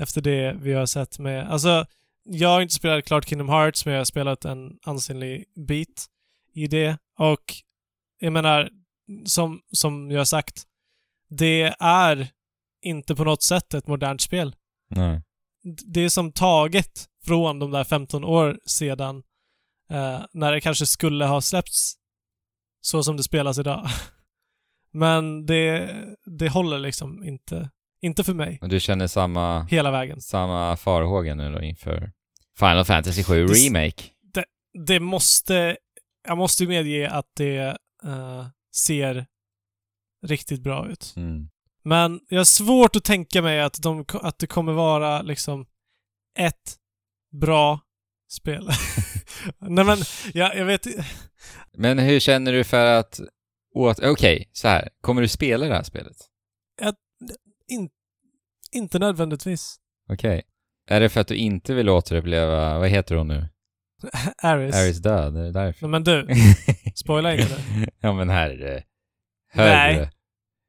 [0.00, 1.50] Efter det vi har sett med...
[1.50, 1.86] Alltså,
[2.24, 6.06] jag har inte spelat klart Kingdom Hearts, men jag har spelat en ansenlig bit
[6.54, 6.98] i det.
[7.18, 7.54] Och
[8.18, 8.70] jag menar,
[9.24, 10.62] som, som jag har sagt,
[11.28, 12.28] det är
[12.82, 14.56] inte på något sätt ett modernt spel.
[14.90, 15.22] Nej.
[15.62, 19.16] Det är som taget från de där 15 år sedan,
[19.90, 21.94] eh, när det kanske skulle ha släppts
[22.84, 23.86] så som det spelas idag.
[24.92, 25.94] Men det,
[26.38, 27.70] det håller liksom inte,
[28.02, 30.20] inte för mig, Och du känner samma, hela vägen.
[30.20, 32.12] samma farhåga nu då inför
[32.58, 34.04] Final Fantasy 7 Det- Remake?
[34.86, 35.76] det måste...
[36.28, 37.58] Jag måste ju medge att det
[38.04, 39.26] eh, ser
[40.26, 41.14] riktigt bra ut.
[41.16, 41.48] Mm.
[41.84, 45.66] Men jag har svårt att tänka mig att, de, att det kommer vara liksom
[46.38, 46.76] ett
[47.40, 47.80] bra
[48.32, 48.68] spel.
[49.58, 49.98] Nej men,
[50.34, 50.86] jag, jag vet
[51.76, 53.20] Men hur känner du för att...
[54.02, 54.88] Okej, så här.
[55.00, 56.16] Kommer du spela det här spelet?
[57.68, 57.90] in,
[58.72, 59.76] inte nödvändigtvis.
[60.08, 60.42] Okej.
[60.88, 63.48] Är det för att du inte vill återuppleva, vad heter hon nu?
[64.42, 64.74] Aris.
[64.74, 65.86] Aris död, är det därför?
[65.86, 66.28] Nej men du,
[66.94, 67.88] spoila inte det.
[68.00, 68.82] ja men herre.
[69.54, 69.94] Nej.
[69.94, 70.08] Hörru.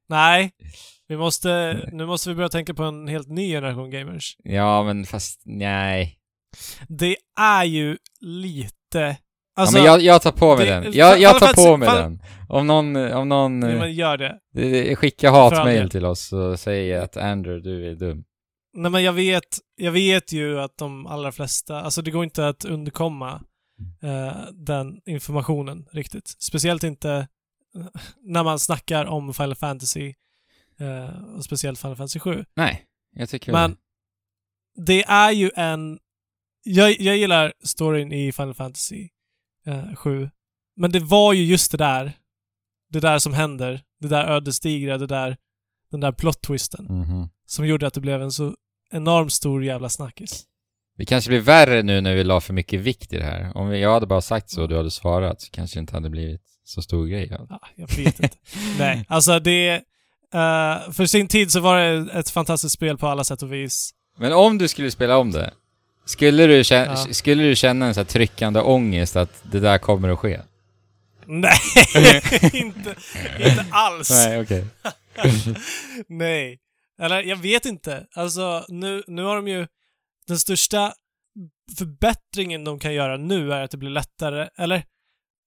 [0.07, 0.51] Nej.
[1.07, 4.37] Vi måste, nu måste vi börja tänka på en helt ny generation gamers.
[4.43, 6.19] Ja men fast, nej.
[6.87, 9.17] Det är ju lite...
[9.55, 10.93] Alltså, ja, men jag, jag tar på mig det- den.
[10.93, 12.21] Jag, jag tar på mig den.
[12.49, 14.39] Om någon, om någon ja, eh, gör det.
[15.23, 15.89] eh, hatmail del.
[15.89, 18.23] till oss och säger att Andrew, du är dum.
[18.73, 19.43] Nej men jag vet,
[19.75, 23.41] jag vet ju att de allra flesta, alltså det går inte att undkomma
[24.03, 26.27] eh, den informationen riktigt.
[26.27, 27.27] Speciellt inte
[27.75, 27.85] eh,
[28.21, 30.13] när man snackar om Final Fantasy
[30.79, 32.45] eh, och speciellt Final Fantasy 7.
[32.55, 32.83] Nej,
[33.15, 33.77] jag tycker Men
[34.75, 35.99] det är ju en...
[36.63, 39.09] Jag, jag gillar storyn i Final Fantasy
[39.65, 40.29] eh, 7.
[40.75, 42.13] Men det var ju just det där.
[42.89, 43.81] Det där som händer.
[44.01, 45.37] Det där ödesdigra, det där...
[45.91, 46.85] Den där plot-twisten.
[46.89, 47.29] Mhm.
[47.45, 48.55] Som gjorde att det blev en så
[48.91, 50.43] enormt stor jävla snackis.
[50.97, 53.57] Det kanske blir värre nu när vi la för mycket vikt i det här.
[53.57, 56.09] Om jag hade bara sagt så och du hade svarat så kanske det inte hade
[56.09, 57.27] blivit så stor grej.
[57.31, 57.45] Ja.
[57.49, 58.37] Ja, jag vet inte.
[58.79, 59.69] Nej, alltså det...
[60.33, 63.91] eh, för sin tid så var det ett fantastiskt spel på alla sätt och vis.
[64.17, 65.53] Men om du skulle spela om det,
[66.05, 67.13] skulle du, känna, Ja.
[67.13, 70.39] skulle du känna en så tryckande ångest att det där kommer att ske?
[71.25, 71.57] Nej,
[72.53, 72.95] inte,
[73.39, 74.09] inte alls.
[74.09, 74.65] Nej, okej.
[76.07, 76.59] Nej.
[77.01, 78.05] Eller jag vet inte.
[78.15, 79.67] Alltså nu, nu har de ju...
[80.27, 80.93] Den största
[81.77, 84.83] förbättringen de kan göra nu är att det blir lättare, eller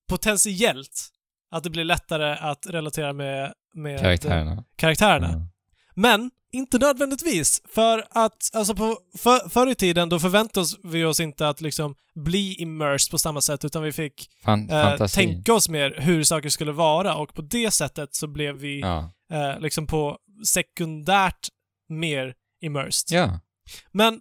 [0.09, 1.09] potentiellt,
[1.51, 4.65] att det blir lättare att relatera med, med Karaktärerna.
[4.77, 5.29] karaktärerna.
[5.33, 5.41] Ja.
[5.95, 7.63] Men inte nödvändigtvis.
[7.69, 11.95] För att, alltså på, för, förr i tiden då förväntade vi oss inte att liksom
[12.15, 16.49] bli immersed på samma sätt, utan vi fick Fan, eh, tänka oss mer hur saker
[16.49, 19.13] skulle vara och på det sättet så blev vi Ja.
[19.33, 21.49] eh, liksom på sekundärt
[21.89, 23.19] mer immersed.
[23.19, 23.41] ja.
[23.93, 24.21] Men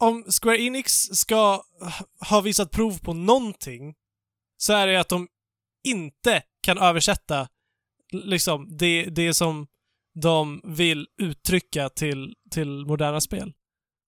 [0.00, 1.62] om Square Enix ska
[2.28, 3.94] ha visat prov på någonting
[4.56, 5.28] så är det att de
[5.84, 7.48] inte kan översätta
[8.12, 9.66] liksom det, det som
[10.14, 13.52] de vill uttrycka till, till moderna spel.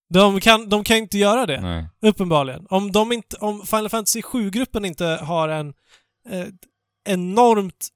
[0.09, 1.85] De kan, de kan inte göra det, Nej.
[2.01, 2.65] uppenbarligen.
[2.69, 5.73] Om, de inte, om Final Fantasy 7-gruppen inte har en
[6.29, 6.45] eh,
[7.09, 7.87] enormt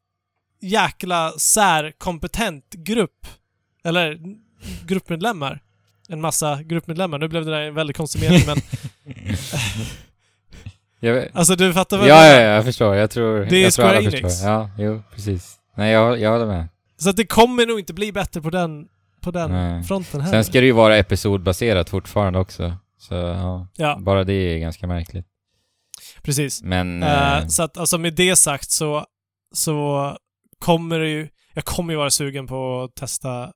[0.62, 3.28] jäkla särkompetent grupp.
[3.84, 4.20] Eller
[4.86, 5.62] gruppmedlemmar.
[6.10, 7.17] En massa gruppmedlemmar.
[7.17, 8.58] Nu blev det där en väldigt konstig mening men
[11.34, 12.54] alltså du fattar Ja, vad ja, ja, menar.
[12.56, 12.96] jag förstår.
[12.96, 14.22] Jag tror, Det är jag tror alla Enix.
[14.22, 14.50] förstår.
[14.50, 15.56] Ja, jo, precis.
[15.76, 16.67] Nej, jag, jag håller med.
[16.98, 18.88] Så att det kommer nog inte bli bättre på den,
[19.22, 19.84] på den Nej.
[19.84, 20.32] fronten här.
[20.32, 22.74] Sen ska det ju vara episodbaserat fortfarande också.
[22.98, 25.26] Så ja, Ja, bara det är ganska märkligt.
[26.24, 26.64] precis.
[26.64, 27.04] Men...
[27.04, 29.06] Eh, eh, så att alltså med det sagt så,
[29.54, 30.18] så
[30.60, 31.30] kommer det ju...
[31.54, 33.52] Jag kommer ju vara sugen på att testa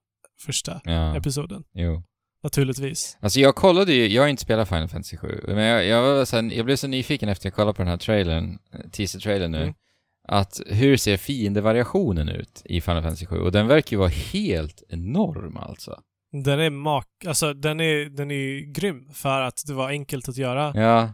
[0.46, 1.64] första ja, episoden.
[1.74, 2.04] jo.
[2.44, 3.18] Naturligtvis.
[3.22, 6.26] Alltså jag kollade ju, jag har inte spelat Final Fantasy 7, men jag, jag, var
[6.26, 9.52] så här, jag blev så nyfiken efter jag kollade på den här trailern, eh, teaser-trailern
[9.52, 9.74] nu, Mm.
[10.28, 13.36] Att hur ser fiendevariationen ut i Final Fantasy 7?
[13.40, 16.00] Och den verkar ju vara helt enorm alltså.
[16.44, 17.06] Den är mak...
[17.28, 21.14] Alltså den är, den är ju grym för att det var enkelt att göra Ja,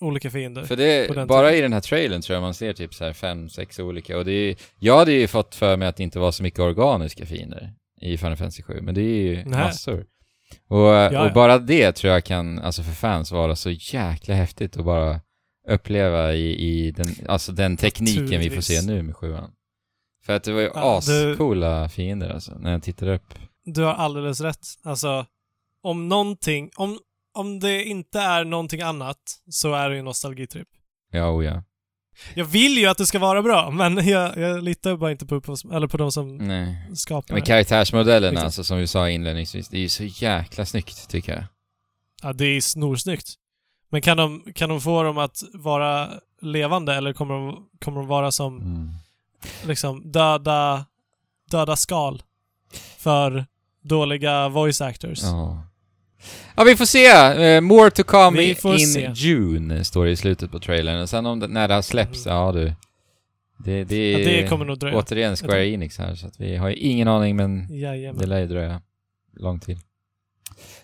[0.00, 0.62] olika fiender.
[0.64, 1.58] för det, bara tiden.
[1.58, 4.24] i den här trailern tror jag man ser typ så här fem, sex olika, och
[4.24, 7.26] det är, jag hade ju fått för mig att det inte var så mycket organiska
[7.26, 9.44] fiender i Final Fantasy 7, men det är ju Nej.
[9.46, 10.06] massor.
[10.68, 11.30] Och, och ja.
[11.34, 15.20] bara det tror jag kan, alltså för fans, vara så jäkla häftigt att bara
[15.70, 19.50] uppleva i, i den, alltså den tekniken vi får se nu med sjuan.
[20.24, 23.34] För att det var ju Ja, ascoola fiender alltså, när jag tittar upp.
[23.64, 24.66] Du har alldeles rätt.
[24.82, 25.26] Alltså,
[25.82, 26.70] om någonting...
[26.76, 26.98] Om,
[27.34, 29.18] om det inte är någonting annat
[29.50, 30.68] så är det ju nostalgitripp.
[31.10, 31.62] Ja, oh ja.
[32.34, 35.40] Jag vill ju att det ska vara bra, men jag, jag litar bara inte på,
[35.40, 36.76] på, eller på de som Nej.
[36.94, 37.46] skapar Men det.
[37.46, 38.44] karaktärsmodellerna, Liksom.
[38.46, 41.44] alltså som vi sa inledningsvis, det är ju så jäkla snyggt tycker jag.
[42.22, 43.34] Ja, det är snorsnyggt.
[43.90, 46.08] Men kan de, kan de få dem att vara
[46.42, 48.90] levande eller kommer de, kommer de vara som Mm.
[49.66, 50.84] liksom döda,
[51.50, 52.22] döda skal
[52.98, 53.46] för
[53.82, 55.22] dåliga voice actors?
[55.22, 55.62] Ja.
[56.56, 57.06] Ja, vi får se.
[57.06, 58.56] Eh, more to come in
[58.88, 59.10] se.
[59.14, 61.00] June, står det i slutet på trailern.
[61.02, 62.38] Och sen om det, när det släpps, Mm.
[62.38, 62.72] ja du.
[63.64, 64.96] Det, det är Ja, det kommer nog dröja.
[64.98, 68.28] återigen Square Enix här, så att vi har ju ingen aning, men det Jajamän.
[68.28, 68.80] lär ju dröja
[69.36, 69.78] lång tid.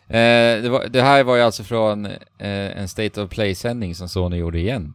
[0.09, 2.17] Eh, det, var, det här var ju alltså från eh,
[2.79, 4.95] en State of Play-sändning som Sony gjorde igen.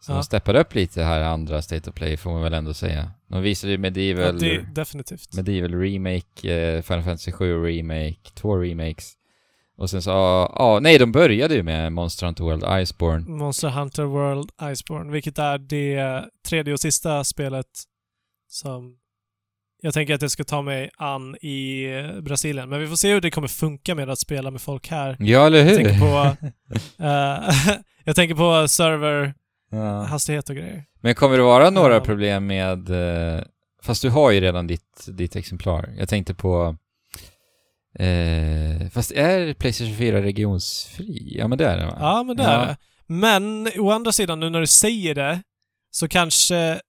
[0.00, 0.16] Så Ja.
[0.16, 3.10] de steppade upp lite här andra State of Play, får man väl ändå säga.
[3.28, 5.34] De visade ju Ja, Medieval, det, definitivt.
[5.34, 9.12] Medieval Remake, eh, Final Fantasy 7 Remake, två remakes.
[9.76, 13.28] Och sen så, ja, ja, nej de började ju med Monster Hunter World Iceborne.
[13.28, 17.66] Monster Hunter World Iceborne, vilket är det tredje och sista spelet
[18.48, 18.97] som
[19.82, 21.86] jag tänker att det ska ta mig an i
[22.22, 22.68] Brasilien.
[22.68, 25.16] Men vi får se hur det kommer funka med att spela med folk här.
[25.20, 25.70] Ja, eller hur?
[25.70, 26.36] Jag tänker på,
[27.04, 29.34] eh, jag tänker på server,
[29.70, 30.02] ja.
[30.02, 30.84] hastighet och grejer.
[31.00, 32.00] Men kommer det vara några Ja.
[32.00, 32.90] problem med...
[32.90, 33.42] Eh,
[33.82, 35.94] fast du har ju redan ditt, ditt exemplar.
[35.98, 36.76] Jag tänkte på...
[37.98, 41.36] Eh, fast är Playstation 4 regionsfri?
[41.38, 41.96] Ja, men det är det va?
[42.00, 42.76] Ja, men det är det.
[43.06, 45.42] Men å andra sidan, nu när du säger det,
[45.90, 46.80] så kanske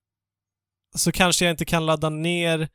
[0.95, 2.67] så kanske jag inte kan ladda ner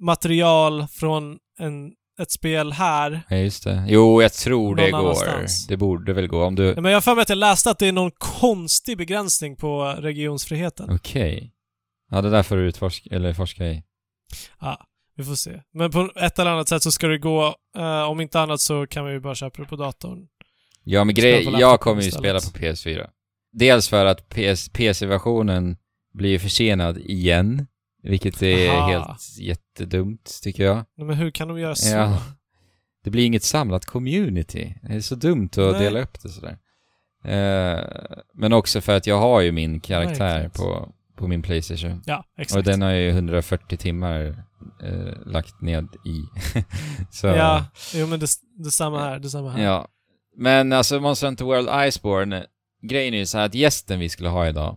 [0.00, 3.20] material från en, ett spel här.
[3.28, 3.84] Ja, just det.
[3.88, 4.98] Jo, jag tror det går.
[4.98, 5.66] annanstans.
[5.66, 6.64] Det borde väl gå om du...
[6.66, 9.56] Ja, Men jag har för mig att jag läste att det är någon konstig begränsning
[9.56, 10.90] på regionsfriheten.
[10.94, 11.52] Okej.
[12.10, 13.82] Ja, det där får du utforska, eller forska i.
[14.60, 15.62] Ja, vi får se.
[15.74, 17.54] Men på ett eller annat sätt så ska det gå.
[17.76, 20.18] eh, om inte annat så kan vi ju bara köpa det på datorn.
[20.84, 23.06] Ja, men grej, jag kommer ju spela på PS4.
[23.52, 25.76] Dels för att PS, PC-versionen
[26.18, 27.66] blir försenad igen.
[28.02, 28.88] Vilket är Aha.
[28.88, 30.84] helt jättedumt, tycker jag.
[30.96, 31.96] Men hur kan de göra så?
[31.96, 32.22] Ja.
[33.04, 34.74] Det blir inget samlat community.
[34.82, 35.80] Det är så dumt att Nej.
[35.82, 36.58] dela upp det sådär.
[37.24, 37.84] Eh,
[38.34, 42.02] men också för att jag har ju min karaktär på, på min Playstation.
[42.06, 42.56] Ja, exakt.
[42.58, 44.44] Och den har ju 140 timmar
[44.82, 46.22] eh, lagt ned i.
[47.10, 48.26] så, Ja, jo men det,
[48.64, 49.64] detsamma här, detsamma här.
[49.64, 49.88] ja.
[50.36, 52.46] Men alltså Monster Hunter World Iceborne,
[52.82, 54.76] grejen är ju så här att gästen vi skulle ha idag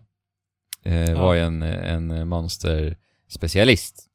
[0.84, 4.08] eh, var ju en, en monsterspecialist.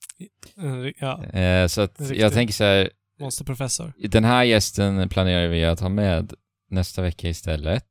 [1.00, 2.18] Ja, Eh, så att Riktigt.
[2.18, 3.94] jag tänker så här, monsterprofessor.
[3.98, 6.34] Den här gästen planerar vi att ha med
[6.70, 7.86] nästa vecka istället.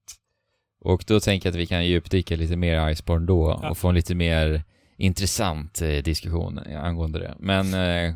[0.80, 3.70] Och då tänker jag att vi kan djupdyka lite mer i Iceborne då Ja.
[3.70, 4.64] och få en lite mer
[4.96, 7.34] intressant eh, diskussion angående det.
[7.38, 8.14] Men, eh,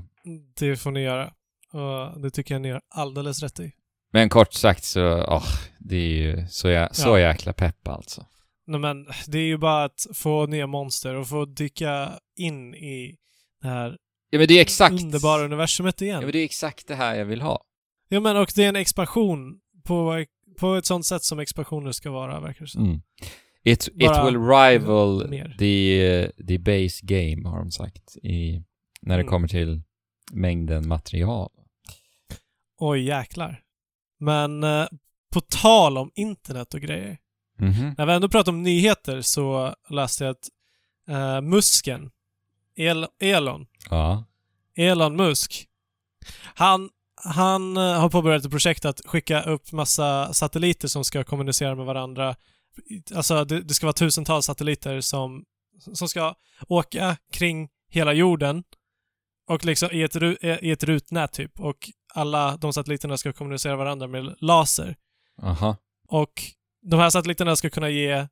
[0.61, 1.33] Det får ni göra.
[1.73, 3.73] Och det tycker jag ni gör alldeles rätt i.
[4.12, 5.44] men kort sagt så, åh,
[5.79, 7.20] det är ju så, jä så Ja.
[7.20, 8.27] jäkla pepp alltså.
[8.70, 13.16] Nej men, det är ju bara att få nya monster och få dyka in i
[13.62, 13.96] det här
[14.30, 15.02] Ja men det är exakt...
[15.02, 16.20] underbara universumet Ja igen.
[16.22, 17.64] men det är exakt det här jag vill ha.
[18.09, 20.24] Ja men, och det är en expansion på,
[20.59, 22.85] på ett sånt sätt som expansioner ska vara, verkar det som.
[22.85, 23.00] Mm.
[23.64, 25.56] It, it will rival mer.
[25.59, 28.62] the, the base game har de sagt i,
[29.02, 29.30] när det Mm.
[29.30, 29.83] kommer till
[30.33, 31.50] mängden material.
[32.78, 33.62] Oj, jäklar.
[34.20, 34.87] Men eh,
[35.33, 37.18] på tal om internet och grejer.
[37.61, 37.94] Mhm.
[37.99, 40.49] När vi ändå pratar om nyheter så läste jag att
[41.11, 42.11] uh, Musken,
[42.77, 44.25] El Elon, Ja.
[44.77, 45.66] Elon Musk,
[46.55, 46.90] han,
[47.25, 51.87] han eh, har påbörjat ett projekt att skicka upp massa satelliter som ska kommunicera med
[51.87, 52.35] varandra.
[53.14, 55.44] Alltså det, det ska vara tusentals satelliter som,
[55.94, 56.35] som ska
[56.68, 58.64] åka kring hela jorden
[59.49, 61.61] och liksom i ett, ru- i ett rutnät typ.
[61.61, 64.96] Och alla de satelliterna ska kommunicera varandra med laser.
[65.42, 65.77] Aha.
[66.09, 66.33] Och
[66.83, 68.29] de här satelliterna ska kunna ge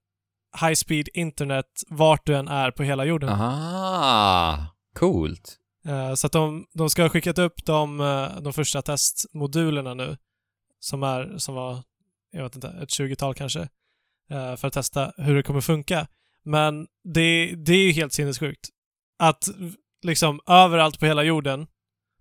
[0.61, 3.29] high speed internet vart du än är på hela jorden.
[3.29, 4.67] Aha.
[4.95, 5.57] Coolt.
[5.87, 10.17] Eh, Så att de, de ska ha skickat upp de, eh, de första testmodulerna nu.
[10.81, 11.83] Som är, som var,
[12.33, 13.61] jag vet inte, ett 20-tal kanske.
[14.31, 16.07] eh, För att testa hur det kommer funka.
[16.43, 18.69] Men det, det är ju helt sinnessjukt.
[19.19, 19.45] Att
[20.03, 21.67] liksom överallt på hela jorden,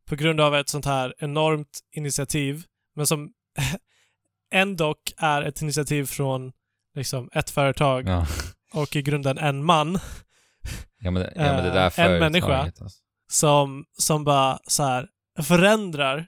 [0.09, 2.63] på grund av ett sånt här enormt initiativ,
[2.95, 3.31] men som
[4.53, 6.51] ändå är ett initiativ från
[6.95, 8.25] liksom ett företag Ja.
[8.73, 9.99] och i grunden en man
[10.99, 12.71] Ja men, ja, men det Eh, där en företaget, människa.
[13.31, 15.07] Som, som bara så här
[15.41, 16.27] förändrar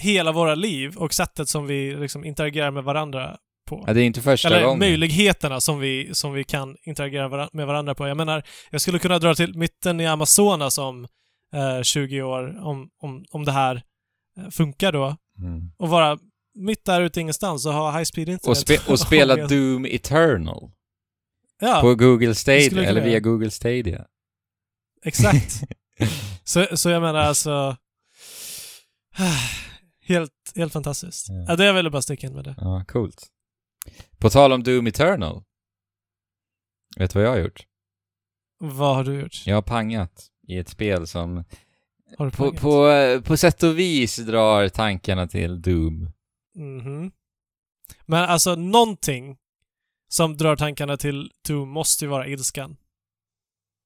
[0.00, 3.36] hela våra liv och sättet som vi liksom interagerar med varandra
[3.68, 3.84] på.
[3.86, 4.78] Ja, det är inte första Eller gången.
[4.78, 8.08] möjligheterna som vi, som vi kan interagera med varandra på.
[8.08, 11.06] Jag menar, jag skulle kunna dra till mitten i Amazonas om
[11.54, 13.82] eh, 20 år, om, om, om det här
[14.38, 15.70] eh, funkar då, Mm.
[15.78, 16.18] och vara
[16.56, 18.48] mitt där ute ingenstans och ha high speed internet.
[18.48, 20.70] Och, spe, och spela Doom Eternal
[21.60, 23.20] Ja, på Google Stadia, eller via.
[23.20, 24.06] Google Stadia.
[25.04, 25.60] exakt.
[26.44, 27.76] så, så jag menar alltså...
[30.00, 31.28] Helt, helt fantastiskt.
[31.28, 31.44] Ja.
[31.48, 32.54] Ja, det är väl bara sticka in med det.
[32.58, 33.26] Ja, coolt.
[34.18, 35.42] På tal om Doom Eternal.
[36.96, 37.66] Vet du vad jag har gjort?
[38.58, 39.42] Vad har du gjort?
[39.46, 41.44] Jag har pangat i ett spel som
[42.18, 42.90] på, på,
[43.24, 46.10] på sätt och vis drar tankarna till Doom.
[46.56, 47.10] Mhm.
[48.06, 49.38] Men alltså någonting
[50.08, 52.76] som drar tankarna till Doom måste ju vara ilskan.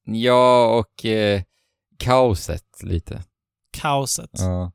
[0.05, 1.43] Ja, och eh,
[1.99, 3.23] kaoset lite.
[3.73, 4.31] Kaoset.
[4.33, 4.73] Ja.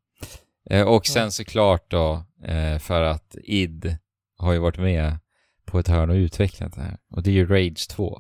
[0.70, 1.32] Eh, och sen Ja.
[1.32, 3.98] såklart då, eh, för att id
[4.38, 5.18] har ju varit med
[5.66, 6.98] på ett hörn och utvecklat det här.
[7.12, 8.20] Och det är ju Rage 2.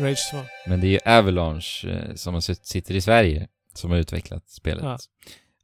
[0.00, 0.38] Rage 2.
[0.66, 4.84] Men det är ju Avalanche eh, som sitter i Sverige som har utvecklat spelet.
[4.84, 4.98] Ja.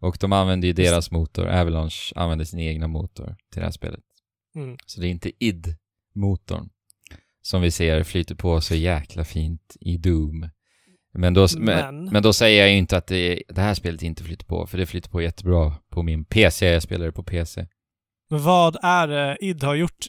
[0.00, 1.46] Och de använder ju deras motor.
[1.48, 4.00] Avalanche använder sin egna motor till det här spelet.
[4.54, 4.76] Mm.
[4.86, 6.68] Så det är inte id-motorn
[7.42, 10.48] som vi ser flyter på så jäkla fint i Doom.
[11.12, 14.02] Men då, men, Men- men då säger jag ju inte att det, det här spelet
[14.02, 16.66] inte flyter på, för det flyter på jättebra på min PC.
[16.66, 17.66] Jag spelar det på PC.
[18.30, 20.06] Men vad är det id har gjort?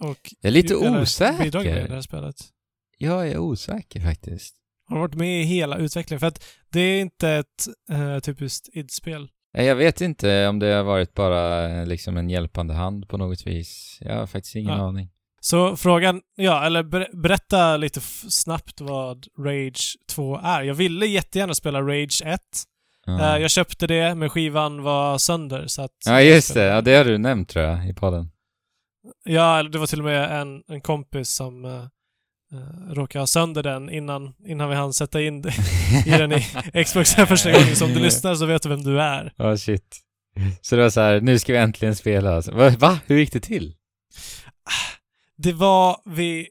[0.00, 1.44] Och Jag är lite osäker.
[1.44, 2.36] bidragit med i det här spelet?
[2.98, 4.56] Jag är osäker faktiskt.
[4.90, 6.20] Har varit med i hela utvecklingen?
[6.20, 9.28] För att det är inte ett eh, typiskt id-spel.
[9.52, 13.46] Jag vet inte om det har varit bara eh, liksom en hjälpande hand på något
[13.46, 13.98] vis.
[14.00, 14.88] Jag har faktiskt ingen Ja.
[14.88, 15.10] aning.
[15.42, 20.62] Så frågan, ja, eller ber- berätta lite snabbt vad Rage 2 är.
[20.62, 22.40] Jag ville jättegärna spela Rage 1.
[23.06, 25.90] Ja, Eh, jag köpte det, men skivan var sönder så att...
[26.06, 26.62] ja just det.
[26.64, 28.30] Ja, det har du nämnt tror jag i podden.
[29.24, 31.64] Ja, det var till och med en, en kompis som
[32.54, 35.38] uh, råkade ha sönder den innan, innan vi hann sätta in
[36.06, 37.76] i den i Xbox här första gången.
[37.76, 39.32] Så om du lyssnar så vet du vem du är.
[39.36, 40.00] Ja, shit.
[40.60, 42.34] Så det var så här, nu ska vi äntligen spela.
[42.34, 42.52] Alltså.
[42.52, 42.70] Va?
[42.78, 42.98] Va?
[43.06, 43.74] Hur gick det till?
[45.36, 46.48] Det var, vi,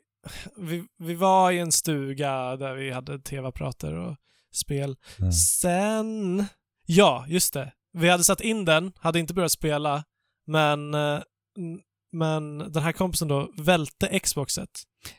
[0.58, 4.16] vi, vi var i en stuga där vi hade tv-apparater och
[4.54, 4.96] spel.
[5.20, 5.32] Mm.
[5.32, 6.46] Sen,
[6.86, 7.72] ja, just det.
[7.94, 10.04] Vi hade satt in den, hade inte börjat spela,
[10.48, 11.20] men, eh,
[12.12, 14.70] men den här kompisen då välte Xboxet.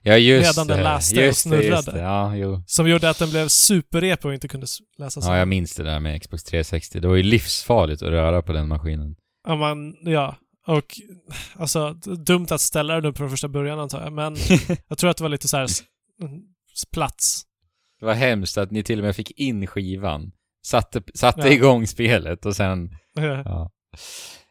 [0.02, 1.92] Ja, just Medan den läste och snurrade.
[1.92, 1.98] det.
[2.00, 2.62] Ja, jo.
[2.66, 5.82] Som gjorde att den blev superrepig och inte kunde s- läsas Ja, jag minns det
[5.82, 7.00] där med Xbox 360.
[7.00, 9.16] Det var ju livsfarligt att röra på den maskinen.
[9.48, 10.36] Ja, man, ja.
[10.66, 11.00] Och
[11.56, 11.92] alltså,
[12.26, 14.36] dumt att ställa den från första början antar jag, men
[14.88, 15.68] jag tror att det var lite så här
[16.92, 17.42] plats.
[18.00, 20.32] Det var hemskt att ni till och med fick in skivan.
[20.66, 21.48] Satte, satte Ja.
[21.52, 22.90] igång spelet och sen,
[23.44, 23.70] ja.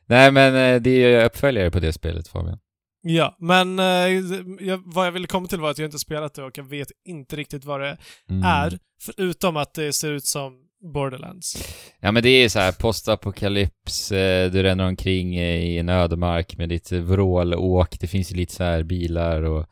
[0.10, 2.60] Nej men eh, det är ju uppföljare på det spelet Fabian.
[3.02, 6.58] Ja, men eh, vad jag ville komma till var att jag inte spelat det och
[6.58, 7.98] jag vet inte riktigt vad det
[8.30, 8.44] Mm.
[8.44, 10.54] är, förutom att det ser ut som
[10.94, 11.76] Borderlands.
[12.00, 16.70] Ja men det är så här postapokalyps, eh, du ränner omkring i en ödemark med
[16.70, 19.66] ditt vrålåk, det finns ju lite så här bilar och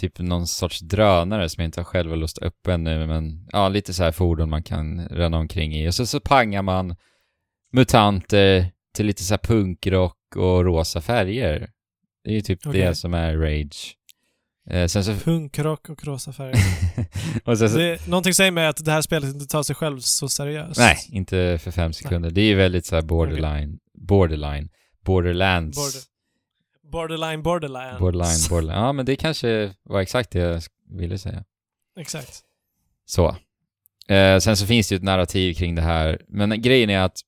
[0.00, 3.94] typ någon sorts drönare som jag inte har själv låst upp ännu, men ja, lite
[3.94, 5.88] så här fordon man kan ränna omkring i.
[5.88, 6.96] Och så, så pangar man
[7.72, 11.70] mutanter till lite så här punkrock och rosa färger.
[12.24, 12.80] Det är ju typ Okej.
[12.80, 13.94] det som är Rage.
[14.70, 15.14] Eh, sen så...
[15.14, 16.56] Punkrock och rosa färger.
[17.44, 20.28] och så det, någonting säger mig att det här spelet inte tar sig själv så
[20.28, 20.80] seriöst.
[20.80, 22.30] Nej, inte för fem sekunder.
[22.30, 24.68] Det är ju väldigt så här borderline, borderline,
[25.04, 25.78] borderlands.
[25.78, 26.08] Border-
[26.92, 27.98] Borderline, borderline.
[28.00, 28.76] Borderline, borderline.
[28.76, 31.44] Ja, men det kanske var exakt det jag ville säga.
[32.00, 32.40] Exakt.
[33.04, 33.36] Så.
[34.08, 37.20] Eh, sen så finns det ju ett narrativ kring det här, men grejen är att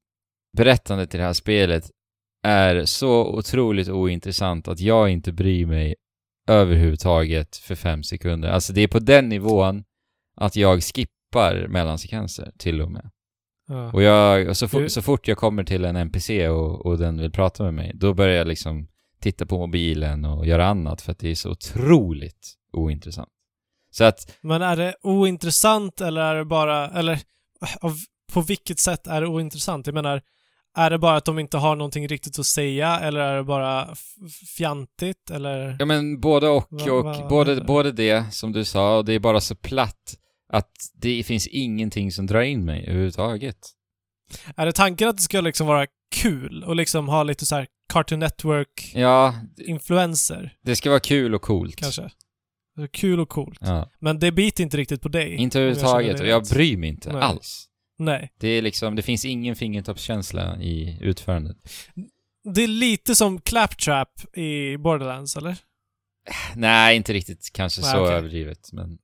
[0.57, 1.91] berättandet i det här spelet
[2.43, 5.95] är så otroligt ointressant att jag inte bryr mig
[6.49, 8.49] överhuvudtaget för fem sekunder.
[8.49, 9.85] Alltså det är på den nivån
[10.37, 13.11] att jag skippar mellansekvenser till och med.
[13.69, 13.93] Ja.
[13.93, 17.21] Och, jag, och så, for, så fort jag kommer till en NPC och, och den
[17.21, 18.89] vill prata med mig, då börjar jag liksom
[19.21, 23.29] titta på mobilen och göra annat för att det är så otroligt ointressant.
[23.91, 27.21] Så att, Men är det ointressant eller är det bara, eller
[27.81, 27.97] av,
[28.33, 29.87] på vilket sätt är det ointressant?
[29.87, 30.23] Jag menar,
[30.77, 33.95] är det bara att de inte har någonting riktigt att säga eller är det bara
[34.57, 35.77] fjantigt eller?
[35.79, 39.13] ja men både och, Va- och vad både, både det som du sa, och det
[39.13, 40.17] är bara så platt
[40.53, 43.57] att det finns ingenting som drar in mig överhuvudtaget.
[44.57, 47.67] Är det tanken att det ska liksom vara kul och liksom ha lite så här
[47.93, 51.77] Cartoon Network-influenser Ja, det ska vara kul och coolt.
[51.77, 52.11] kanske?
[52.93, 53.59] Kul och coolt.
[53.61, 55.35] Ja, Men det biter inte riktigt på dig.
[55.35, 57.23] inte överhuvudtaget, och jag bryr mig inte Nej.
[57.23, 57.67] alls.
[58.01, 58.33] Nej.
[58.39, 61.57] Det är liksom, det finns ingen fingertoppskänsla i utförandet.
[62.55, 65.57] Det är lite som Claptrap i Borderlands, eller?
[66.55, 68.15] Nej, inte riktigt kanske Nej, så okej.
[68.17, 68.99] överdrivet, men...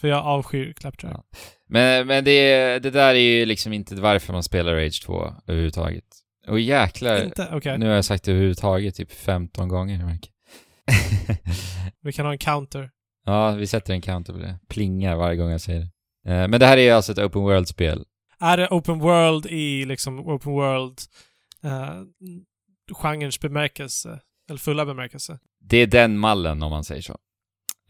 [0.00, 1.12] För jag avskyr Claptrap.
[1.12, 1.24] Ja.
[1.68, 6.04] Men, men det, det där är ju liksom inte varför man spelar Rage 2 överhuvudtaget.
[6.48, 7.48] Och jäklar, Inte?
[7.52, 7.78] Okej.
[7.78, 10.18] nu har jag sagt det överhuvudtaget typ 15 gånger.
[12.02, 12.90] Vi kan ha en counter.
[13.26, 14.58] ja, vi sätter en counter på det.
[14.68, 15.80] Plingar varje gång jag säger
[16.24, 16.30] det.
[16.32, 18.04] Eh, Men det här är ju alltså ett open world-spel.
[18.40, 20.98] Är det open world i liksom open world
[21.64, 22.02] uh,
[23.02, 24.20] genrens bemärkelse?
[24.50, 25.38] Eller fulla bemärkelse?
[25.60, 27.18] Det är den mallen om man säger så.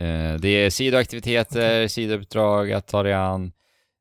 [0.01, 3.53] Eh, Det är sidoaktiviteter, sidouppdrag att ta dig an.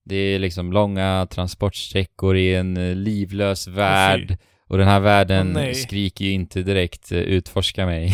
[0.06, 4.38] Det är liksom långa transportsträckor i en eh, livlös värld.
[4.68, 5.76] Och den här världen nej.
[5.76, 8.14] skriker ju inte direkt utforska mig.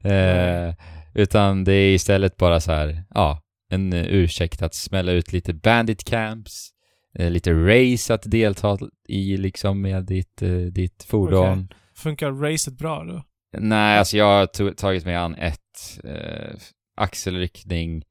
[0.00, 0.74] eh,
[1.14, 6.04] utan det är istället bara så här, ja, en ursäkt att smälla ut lite bandit
[6.04, 6.70] camps,
[7.18, 8.78] lite race att delta
[9.08, 11.68] i liksom med ditt, eh, ditt fordon.
[11.94, 13.22] Funkar racet bra då?
[13.58, 16.56] Nej, alltså jag har tagit mig an ett eh,
[16.96, 18.04] axelryckning.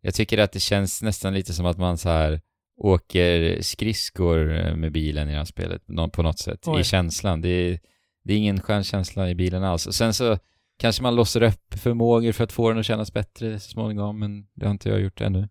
[0.00, 2.40] Jag tycker att det känns nästan lite som att man så här
[2.76, 6.80] åker skridskor eh, med bilen i det här spelet på något sätt, Oj.
[6.80, 7.40] i känslan.
[7.40, 7.80] Det är,
[8.24, 9.86] det är ingen skön känsla i bilen alls.
[9.86, 10.38] Och sen så
[10.78, 14.46] kanske man låser upp förmågor för att få den att kännas bättre så småningom, men
[14.54, 15.48] det har inte jag gjort ännu.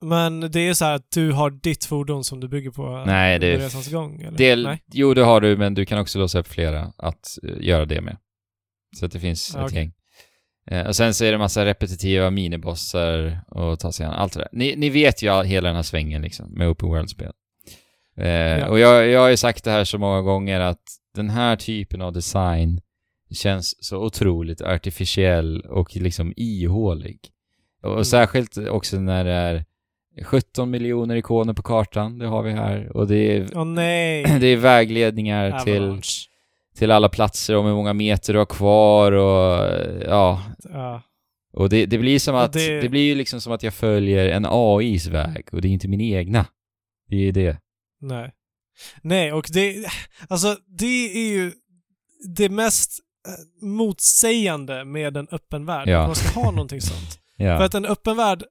[0.00, 3.38] Men det är så här att du har ditt fordon som du bygger på Nej,
[3.38, 4.20] det- under resans gång?
[4.22, 4.38] Eller?
[4.38, 4.82] Del, Nej?
[4.92, 8.00] jo, det har du, men du kan också låsa upp flera att eh, göra det
[8.00, 8.16] med.
[8.96, 9.78] Så att det finns Ja, ett okej.
[9.78, 9.92] gäng.
[10.80, 14.38] Eh, och sen så är det massa repetitiva minibossar och ta sig an allt det
[14.38, 14.48] där.
[14.52, 17.32] Ni, ni vet ju all, hela den här svängen liksom, med open world-spel.
[18.16, 20.82] Eh, Och jag, jag har ju sagt det här så många gånger att
[21.14, 22.80] den här typen av design
[23.30, 27.18] känns så otroligt artificiell och liksom ihålig.
[27.82, 28.04] Och, Mm.
[28.04, 29.64] särskilt också när det är
[30.24, 32.96] 17 miljoner ikoner på kartan, det har vi här.
[32.96, 34.24] Och det är nej!
[34.40, 36.26] det är vägledningar till, Avalanche.
[36.76, 39.78] till alla platser och hur många meter du har kvar och
[40.08, 41.02] ja, Ja.
[41.52, 42.88] och det, det blir som att, det- det...
[42.88, 46.00] blir ju liksom som att jag följer en AIs väg och det är inte min
[46.00, 46.46] egna.
[47.08, 47.56] Det är ju det.
[48.00, 48.32] Nej.
[49.02, 49.76] Nej, och det...
[50.28, 50.86] Alltså, det
[51.26, 51.52] är ju
[52.36, 55.88] det mest eh, motsägande med en öppen värld.
[55.88, 56.06] Ja.
[56.06, 57.20] Man ska ha någonting sånt.
[57.36, 57.64] För Ja.
[57.64, 58.42] att en öppen värld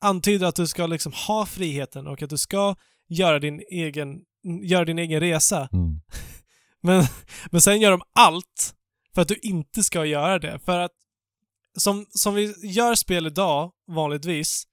[0.00, 2.76] antyder att du ska liksom ha friheten och att du ska
[3.08, 4.20] göra din egen,
[4.62, 5.68] göra din egen resa.
[5.72, 6.00] Mm.
[6.82, 7.04] Men,
[7.50, 8.74] men sen gör de allt
[9.14, 10.58] för att du inte ska göra det.
[10.58, 10.92] För att
[11.78, 14.64] som, som vi gör spel idag, vanligtvis,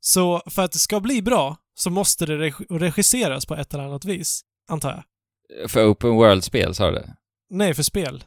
[0.00, 3.84] så för att det ska bli bra så måste det reg- regisseras på ett eller
[3.84, 5.70] annat vis, antar jag.
[5.70, 7.16] För open world-spel, sa du det?
[7.50, 8.24] Nej, för spel.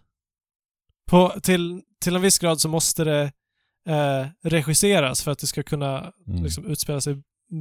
[1.08, 3.32] På, till, till en viss grad så måste det
[3.88, 6.44] eh, regisseras för att det ska kunna Mm.
[6.44, 7.16] liksom, utspela sig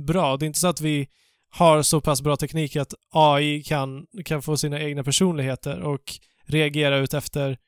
[0.07, 0.37] bra.
[0.37, 1.09] Det är inte så att vi
[1.53, 6.03] har så pass bra teknik att AI kan, kan få sina egna personligheter och
[6.47, 7.59] reagera ut efter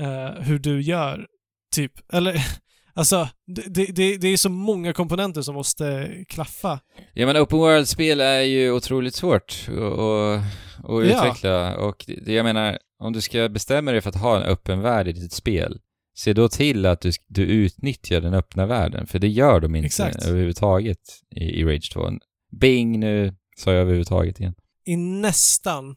[0.00, 1.26] eh, hur du gör,
[1.74, 1.92] typ.
[2.12, 2.36] Eller,
[2.94, 6.80] alltså, det, det, det, är så många komponenter som måste klaffa.
[7.14, 10.42] Ja men open world-spel är ju otroligt svårt att, att,
[10.84, 11.02] att Ja.
[11.02, 14.80] utveckla och det, jag menar, om du ska bestämma dig för att ha en öppen
[14.80, 15.80] värld i ditt spel,
[16.14, 19.86] se då till att du, du utnyttjar den öppna världen, för det gör de inte
[19.86, 20.26] Exakt.
[20.26, 20.98] överhuvudtaget
[21.36, 22.10] i, i Rage 2.
[22.56, 24.54] Bing, nu sa jag överhuvudtaget igen.
[24.84, 25.96] I nästan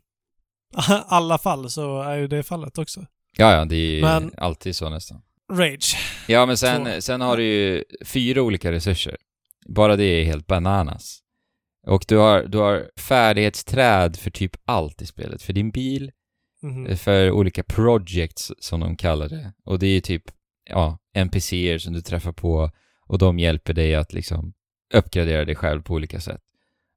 [1.08, 3.06] alla fall så är ju det fallet också.
[3.38, 5.22] Ja, ja, det är Men- alltid så nästan.
[5.54, 5.98] Rage.
[6.28, 9.18] Ja, men sen, sen har du ju fyra olika resurser.
[9.68, 11.20] Bara det är helt bananas.
[11.88, 15.42] Och du har, du har färdighetsträd för typ allt i spelet.
[15.42, 16.12] För din bil,
[16.66, 16.98] Mhm.
[16.98, 19.54] för olika projects som de kallar det.
[19.66, 20.24] Och det är typ,
[20.70, 22.72] ja, NPCer som du träffar på
[23.08, 24.54] och de hjälper dig att liksom
[24.94, 26.42] uppgradera dig själv på olika sätt.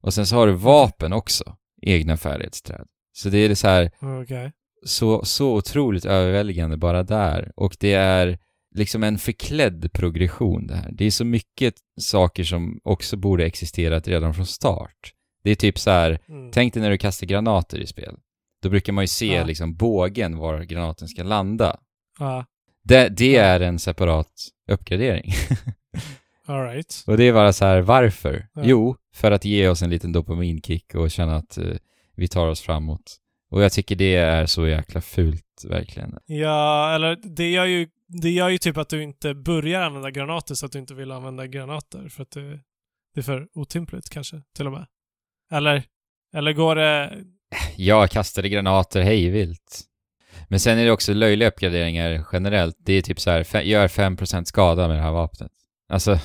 [0.01, 2.85] Och sen så har du vapen också, egna färdighetsträd.
[3.13, 3.91] Så det är det så här,
[4.21, 4.51] Okej.
[4.85, 7.51] så, så otroligt överväldigande bara där.
[7.55, 8.37] Och det är
[8.75, 10.89] liksom en förklädd progression det här.
[10.91, 15.13] Det är så mycket saker som också borde existerat redan från start.
[15.43, 16.51] Det är typ så här, Mm.
[16.51, 18.15] tänk dig när du kastar granater i spel.
[18.61, 19.43] Då brukar man ju se Ja.
[19.43, 21.79] liksom bågen var granaten ska landa.
[22.19, 22.45] Ja,
[22.83, 24.31] Det, det är en separat
[24.71, 25.31] uppgradering.
[26.45, 27.03] alright.
[27.07, 28.47] och det är bara så här, varför?
[28.53, 28.61] Ja.
[28.65, 31.73] Jo, för att ge oss en liten dopaminkick och känna att eh,
[32.15, 33.17] vi tar oss framåt.
[33.51, 36.17] Och jag tycker det är så jäkla fult, verkligen.
[36.25, 40.55] Ja, eller det gör ju det gör ju typ att du inte börjar använda granater
[40.55, 42.59] så att du inte vill använda granater för att det,
[43.13, 44.85] det är för otympligt kanske, till och med.
[45.51, 45.83] Eller,
[46.33, 47.23] eller går det...
[47.75, 49.81] Jag kastade granater hejvilt.
[50.47, 52.75] Men sen är det också löjliga uppgraderingar generellt.
[52.79, 55.51] Det är typ så här, gör 5% skada med det här vapnet.
[55.89, 56.19] Alltså,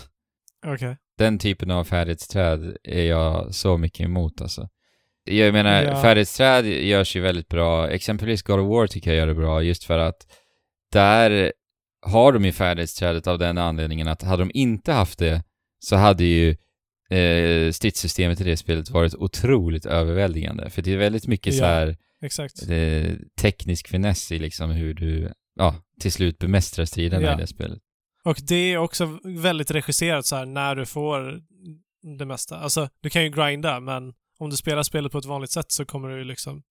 [0.67, 0.97] Okej.
[1.19, 4.69] den typen av färdighetsträd är jag så mycket emot alltså.
[5.25, 6.03] Jag menar, Ja.
[6.03, 7.89] färdighetsträd görs ju väldigt bra.
[7.89, 10.27] Exempelvis God of War tycker jag gör det bra just för att
[10.93, 11.53] där
[12.07, 15.43] har de ju färdighetsträdet av den anledningen att hade de inte haft det
[15.79, 16.57] så hade ju
[17.11, 20.71] eh, stridssystemet i det spelet varit otroligt överväldigande.
[20.71, 21.59] För det är väldigt mycket Ja.
[21.59, 21.97] så här
[22.73, 27.35] eh, teknisk finess i liksom hur du, ja, till slut bemästrar striderna Ja.
[27.35, 27.79] i det spelet.
[28.25, 31.41] Och det är också väldigt regisserat så här när du får
[32.19, 32.57] det mesta.
[32.59, 35.85] Alltså, du kan ju grinda, men om du spelar spelet på ett vanligt sätt så
[35.85, 36.63] kommer du liksom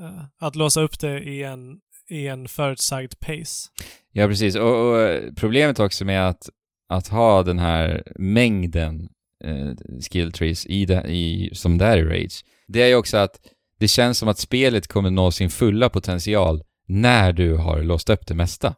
[0.00, 1.80] eh, att låsa upp det i en,
[2.10, 3.68] i en förutsagd pace.
[4.12, 4.56] Ja, precis.
[4.56, 6.48] Och, och problemet också med att,
[6.88, 9.08] att ha den här mängden
[9.44, 13.16] eh, skill trees i det, i, som det är i Rage, det är ju också
[13.16, 13.40] att
[13.78, 18.26] det känns som att spelet kommer nå sin fulla potential när du har låst upp
[18.26, 18.74] det mesta.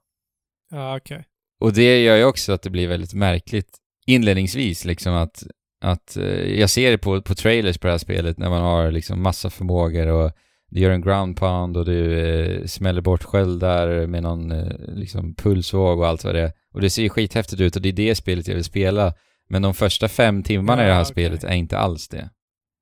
[0.70, 1.24] Ja, okej.
[1.60, 5.46] Och det gör ju också att det blir väldigt märkligt inledningsvis liksom att,
[5.80, 8.90] att eh, jag ser det på, på trailers på det här spelet när man har
[8.90, 10.32] liksom massa förmågor och
[10.70, 15.34] du gör en ground pound och du eh, smäller bort sköldar med någon eh, liksom
[15.34, 16.52] pulsvåg och allt vad det är.
[16.74, 19.14] Och det ser ju skithäftigt ut och det är det spelet jag vill spela.
[19.48, 21.12] Men de första fem timmarna i det här Ja, okej.
[21.12, 22.30] spelet är inte alls det.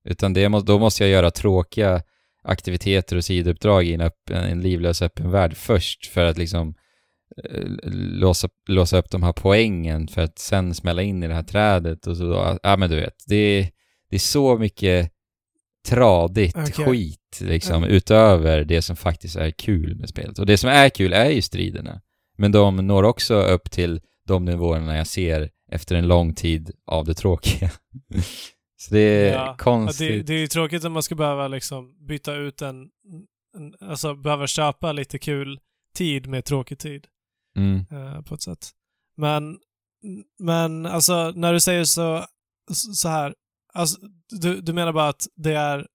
[0.09, 2.03] Utan det må, då måste jag göra tråkiga
[2.43, 6.75] aktiviteter och sidouppdrag i en, upp, en livlös öppen värld först för att liksom
[7.45, 11.43] eh, låsa, låsa upp de här poängen för att sen smälla in i det här
[11.43, 12.59] trädet och så.
[12.62, 13.15] Ja, men du vet.
[13.27, 13.69] Det är,
[14.11, 15.11] det är så mycket
[15.89, 16.85] tradigt Okej.
[16.85, 20.39] skit liksom utöver det som faktiskt är kul med spelet.
[20.39, 22.01] Och det som är kul är ju striderna.
[22.39, 27.05] Men de når också upp till de nivåerna jag ser efter en lång tid av
[27.05, 27.70] det tråkiga.
[28.77, 29.57] så det är Ja.
[29.59, 30.09] Konstigt.
[30.09, 32.77] det, det är ju tråkigt om man ska behöva liksom byta ut en,
[33.57, 35.61] en alltså behöva köpa lite kul
[35.97, 37.07] tid med tråkig tid
[37.57, 37.85] Mm.
[37.91, 38.70] eh, på ett sätt.
[39.16, 39.59] Men,
[40.39, 42.25] men alltså när du säger så,
[42.95, 43.35] så här,
[43.72, 44.01] alltså,
[44.41, 45.87] du, du menar bara att det är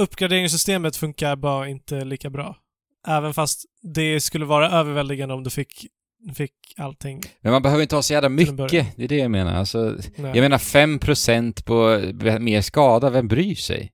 [0.00, 2.56] uppgraderingssystemet funkar bara inte lika bra.
[3.08, 3.64] Även fast
[3.94, 5.86] det skulle vara överväldigande om du fick,
[6.34, 7.20] fick allting.
[7.40, 9.54] Men man behöver inte ha så jävla mycket, det är det jag menar.
[9.54, 12.00] Alltså, jag menar 5% på
[12.40, 13.90] mer skada, vem bryr sig?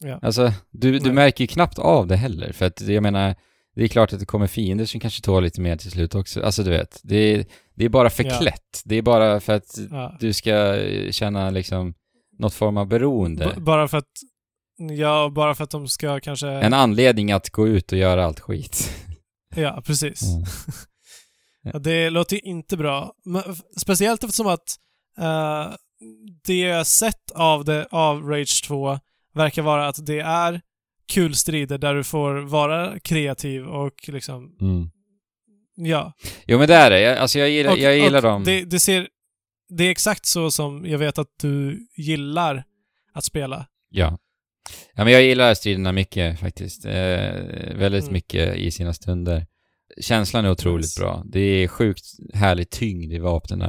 [0.00, 0.18] Ja.
[0.22, 1.12] Alltså, du, du Nej.
[1.12, 3.34] märker ju knappt av det heller, för att jag menar,
[3.74, 6.42] det är klart att det kommer fiender som kanske tål lite mer till slut också.
[6.42, 7.44] Alltså du vet, det är,
[7.74, 8.82] det är bara förklätt.
[8.84, 10.16] Det är bara för att Ja.
[10.20, 10.76] du ska
[11.10, 11.94] känna liksom
[12.38, 13.52] något form av beroende.
[13.54, 14.10] B- bara för att
[14.98, 16.48] Ja, bara för att de ska kanske...
[16.48, 18.94] En anledning att gå ut och göra allt skit.
[19.54, 20.22] Ja, precis.
[20.22, 20.44] Mm.
[21.72, 23.12] Ja, det låter ju inte bra.
[23.80, 24.76] Speciellt eftersom att
[25.18, 25.72] eh,
[26.46, 28.98] det jag sett av, det, av Rage 2
[29.34, 30.60] verkar vara att det är
[31.12, 34.90] kul strider där du får vara kreativ och liksom, Mm.
[35.76, 36.12] ja.
[36.46, 37.00] Jo men det är det.
[37.00, 38.44] Jag, alltså jag gillar, Och, jag gillar dem.
[38.44, 39.08] Det, det ser...
[39.68, 42.64] Det är exakt så som jag vet att du gillar
[43.12, 43.66] att spela.
[43.90, 44.18] Ja.
[44.94, 46.84] Ja men jag gillar striderna mycket faktiskt.
[46.84, 46.92] Eh,
[47.74, 48.12] väldigt Mm.
[48.12, 49.46] mycket i sina stunder.
[50.00, 51.00] Känslan är otroligt Nice.
[51.00, 51.22] bra.
[51.26, 53.60] Det är sjukt härlig tyngd i vapnen.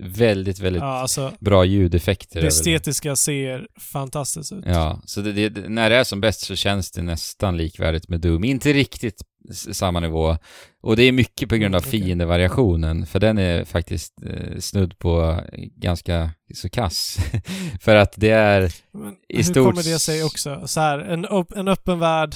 [0.00, 2.40] Väldigt, väldigt Ja, alltså, bra ljudeffekter.
[2.40, 4.64] det estetiska ser fantastiskt ut.
[4.66, 8.20] Ja, så det, det, när det är som bäst så känns det nästan likvärdigt med
[8.20, 8.44] Doom.
[8.44, 9.22] Inte riktigt
[9.52, 10.36] samma nivå.
[10.82, 14.98] Och det är mycket på grund av Mm, fiendevariationen, för den är faktiskt eh, snudd
[14.98, 15.40] på
[15.76, 17.16] ganska så kass.
[17.80, 20.62] för att det är, Men I hur stort kommer det sig också?
[20.66, 22.34] Så här, en, en öppen värld,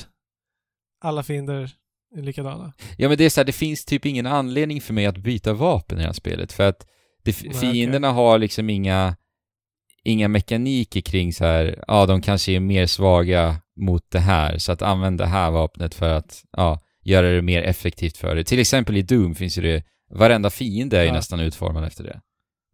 [1.05, 1.71] alla fiender
[2.17, 2.73] likadana.
[2.97, 5.53] ja men det är så här, det finns typ ingen anledning för mig att byta
[5.53, 6.87] vapen i det här spelet, för att
[7.23, 9.17] det, fienderna har liksom inga
[10.05, 14.73] inga mekaniker kring så här, ja, de kanske är mer svaga mot det här, så
[14.73, 18.45] att använda det här vapnet för att, ja, göra det mer effektivt för dig.
[18.45, 21.15] Till exempel i Doom finns ju det, varenda fiende är ju Ja.
[21.15, 22.21] nästan utformad efter det.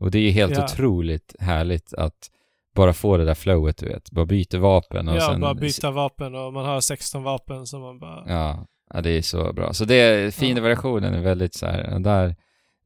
[0.01, 0.65] Och det är ju helt Ja.
[0.65, 2.31] otroligt härligt att
[2.75, 4.11] bara få det där flowet, du vet.
[4.11, 5.41] Bara byta vapen och ja, sen...
[5.41, 8.25] bara byta vapen och man har 16 vapen som man bara...
[8.29, 9.73] Ja, ja, det är så bra.
[9.73, 10.65] Så det, fina Ja.
[10.65, 12.37] versionen är väldigt så här, där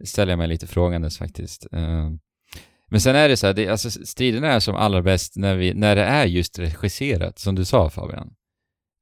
[0.04, 1.66] ställer jag mig lite frågandes faktiskt.
[1.72, 2.11] Eh,
[2.90, 5.74] Men sen är det så här, det, alltså striderna är som allra bäst när, vi,
[5.74, 8.30] när det är just regisserat, som du sa Fabian.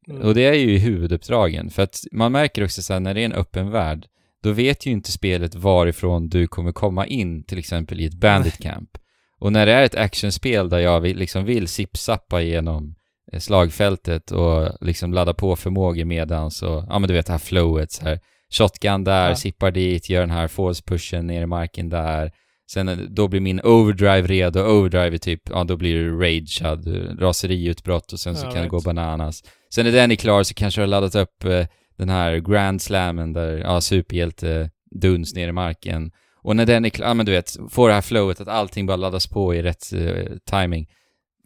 [0.09, 0.23] Mm.
[0.23, 3.25] Och det är ju huvuduppdragen, för att man märker också så här, när det är
[3.25, 4.07] en öppen värld,
[4.43, 8.59] då vet ju inte spelet varifrån du kommer komma in, till exempel i ett bandit
[8.59, 8.91] camp.
[9.39, 12.96] Och när det är ett actionspel där jag vill, liksom vill zip-zappa igenom eh,
[13.39, 17.93] slagfältet och liksom ladda på förmågor medans och, ja men du vet det här flowet
[17.93, 18.21] så här.
[18.53, 19.37] Shotgun där, Ja.
[19.37, 22.33] zippar dit, gör den här force pushen ner i marken där.
[22.71, 26.87] Sen eh, då blir min overdrive redo, overdrive är typ, ja då blir det ragead,
[26.89, 29.43] eh, raseriutbrott och sen så Ja, kan det gå bananas.
[29.75, 31.67] Sen när den är klar så kanske du har laddat upp eh,
[31.99, 36.11] den här grand slammen där, ja superhjälte duns ner i marken.
[36.43, 38.87] Och när den är klar, ja men du vet, får det här flowet att allting
[38.87, 40.87] bara laddas på i rätt eh, timing.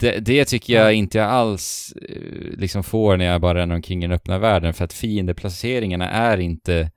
[0.01, 0.93] Det, det tycker jag Ja.
[0.93, 4.75] inte jag alls eh, liksom får när jag bara ränner omkring i den öppna världen
[4.75, 6.91] för att fiendeplaceringarna är inte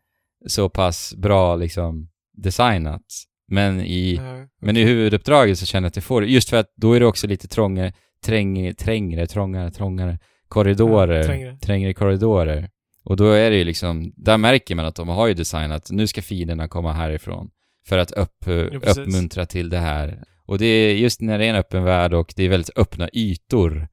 [0.48, 3.02] så pass bra liksom designat.
[3.48, 4.48] Men i, Ja.
[4.62, 6.28] men i huvuduppdraget så känner jag att jag får det.
[6.28, 7.94] Just för att då är det också lite trångare,
[8.26, 11.18] träng, trängre, trångare, trångare korridorer.
[11.18, 11.58] Ja, trängre.
[11.58, 12.70] trängre korridorer.
[13.06, 16.08] Och då är det ju liksom, där märker man att de har ju designat, nu
[16.08, 17.50] ska fienderna komma härifrån.
[17.88, 18.98] För att upp, precis.
[18.98, 20.24] uppmuntra till det här.
[20.46, 23.10] Och det är just när det är en öppen värld och det är väldigt öppna
[23.14, 23.88] ytor.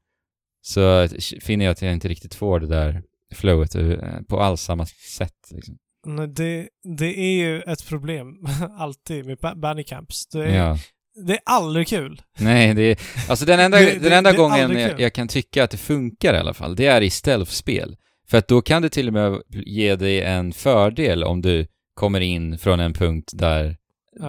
[0.62, 1.08] Så
[1.42, 3.02] finner jag att jag inte riktigt får det där
[3.34, 3.92] flowet eh,
[4.28, 5.34] på alls samma sätt.
[5.50, 5.76] Liksom.
[6.06, 8.26] Nej, det, det är ju ett problem,
[8.78, 10.26] alltid, med ba- bunny camps.
[10.26, 10.78] Det är, Ja.
[11.26, 12.22] det är aldrig kul.
[12.38, 12.98] Nej, det är,
[13.30, 16.34] alltså den enda, Det- den enda det gången jag, jag kan tycka att det funkar
[16.34, 17.96] i alla fall, det är i stealth-spel.
[18.28, 22.20] För att då kan det till och med ge dig en fördel om du kommer
[22.20, 23.76] in från en punkt där.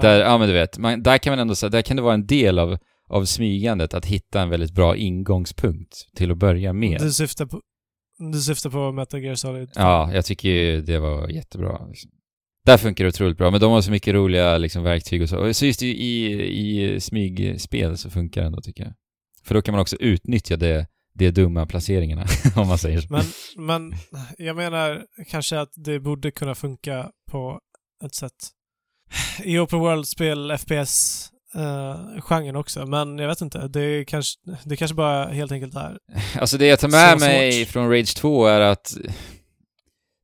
[0.01, 2.13] Där, ja men du vet, man, där kan man ändå säga, där kan det vara
[2.13, 2.77] en del av,
[3.09, 7.01] av smygandet att hitta en väldigt bra ingångspunkt till att börja med.
[7.01, 7.61] Du syftar på,
[8.31, 9.69] du syftar på Metal Gear Solid?
[9.75, 11.85] Ja, jag tycker ju det var jättebra.
[11.87, 12.11] Liksom.
[12.65, 15.53] Där funkar det otroligt bra, men de har så mycket roliga liksom, verktyg och så.
[15.53, 16.43] Så just i, i,
[16.95, 18.93] i smygspel så funkar det ändå tycker jag.
[19.43, 22.25] För då kan man också utnyttja det, de dumma placeringarna,
[22.55, 23.07] om man säger så.
[23.13, 23.25] Men,
[23.67, 23.93] men
[24.37, 27.59] jag menar kanske att det borde kunna funka på
[28.05, 28.49] ett sätt.
[29.43, 32.85] I Open World-spel, FPS, eh, också.
[32.85, 33.67] Men jag vet inte.
[33.67, 35.97] Det kanske, det kanske bara helt enkelt är...
[36.39, 37.67] Alltså det jag tar med Så mig svårt.
[37.73, 38.97] från Rage 2 är att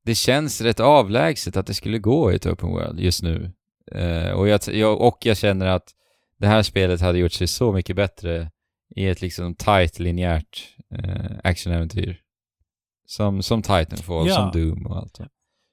[0.06, 3.52] det känns rätt avlägset att det skulle gå i ett open world just nu.
[3.92, 5.94] Eh, och, jag, jag, och jag känner att
[6.40, 8.52] det här spelet hade gjort sig så mycket bättre
[8.96, 12.20] i ett liksom tight, linjärt eh, actionäventyr.
[13.06, 14.36] Som, som Titanfall, Ja.
[14.36, 15.20] som Doom och allt.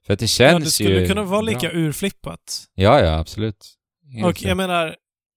[0.07, 1.71] För att det Ja, känns det skulle ju kunna vara lika bra.
[1.73, 2.65] urflippat.
[2.75, 3.75] Ja, ja, absolut.
[4.13, 4.97] Helt Och jag menar,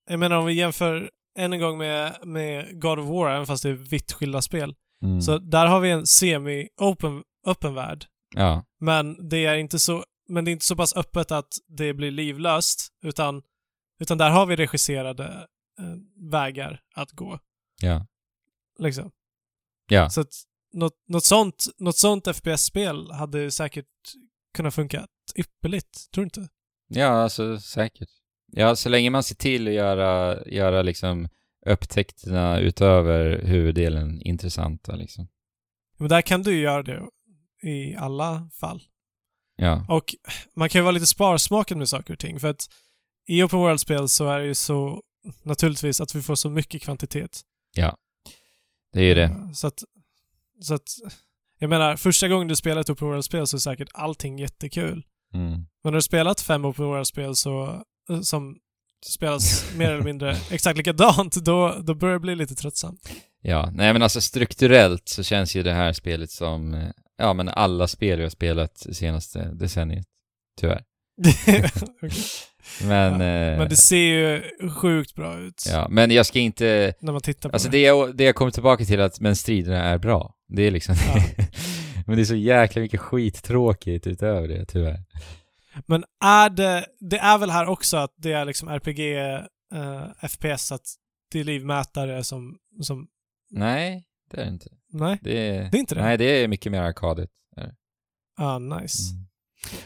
[0.09, 1.09] jag menar om vi jämför
[1.39, 4.75] än en gång med, med God of War, även fast det är vitt skilda spel.
[5.03, 5.21] Mm.
[5.21, 8.05] Så där har vi en semi-open öppen värld.
[8.35, 11.93] Ja, Men det är inte så, men det är inte så pass öppet att det
[11.93, 13.41] blir livlöst, utan,
[13.99, 15.23] utan där har vi regisserade
[15.79, 17.39] eh, vägar att gå.
[17.81, 18.05] ja,
[18.79, 19.11] Liksom.
[19.89, 20.09] ja.
[20.09, 20.33] Så att
[20.73, 23.85] något, något sånt, något sånt FPS-spel hade säkert
[24.53, 26.47] kunnat funka ypperligt, tror du inte?
[26.87, 28.09] Ja, alltså säkert.
[28.51, 31.27] Ja, så länge man ser till att göra, göra liksom
[31.65, 35.27] upptäckterna utöver huvuddelen intressanta liksom.
[35.97, 37.01] Men där kan du ju göra det
[37.63, 38.81] i alla fall.
[39.55, 40.15] Ja, Och
[40.55, 42.67] man kan ju vara lite sparsmakad med saker och ting, för att
[43.27, 45.01] i Open World-spel så är det ju så
[45.43, 47.41] naturligtvis att vi får så mycket kvantitet.
[48.93, 49.23] det är ju det.
[49.23, 49.83] Eh, Så att,
[50.61, 50.87] så att,
[51.59, 55.03] jag menar, första gången du spelar ett Open World-spel så är säkert allting jättekul.
[55.33, 55.51] Mm.
[55.51, 58.57] Men när du har spelat fem Open World-spel så, eh, som
[59.05, 63.09] spelas mer eller mindre exakt likadant, då, då börjar det bli lite tröttsamt.
[63.41, 67.49] Ja, nej men alltså strukturellt så känns ju det här spelet som, eh, ja men
[67.49, 70.05] alla spel vi har spelat det senaste decenniet.
[70.59, 70.83] Tyvärr.
[72.83, 76.93] Men, Ja, eh, Men det ser ju sjukt bra ut ja, men jag ska inte,
[76.99, 77.77] när man tittar på alltså det.
[77.77, 80.33] det jag, det jag kommer tillbaka till att, men striderna är bra.
[80.47, 81.21] Det är liksom, Ja.
[82.07, 85.03] men det är så jäkla mycket skittråkigt utöver det, tyvärr.
[85.85, 88.99] Men är det, det är väl här också att det är liksom RPG,
[89.73, 90.85] eh, FPS, att
[91.31, 93.07] det är livmätare som, som,
[93.51, 94.69] Nej, det är det inte.
[94.93, 95.19] nej?
[95.21, 96.01] Det är, Det är inte det?
[96.01, 97.31] Nej, det är mycket mer arkadigt.
[98.39, 99.13] Ah, nice.
[99.13, 99.27] Mm.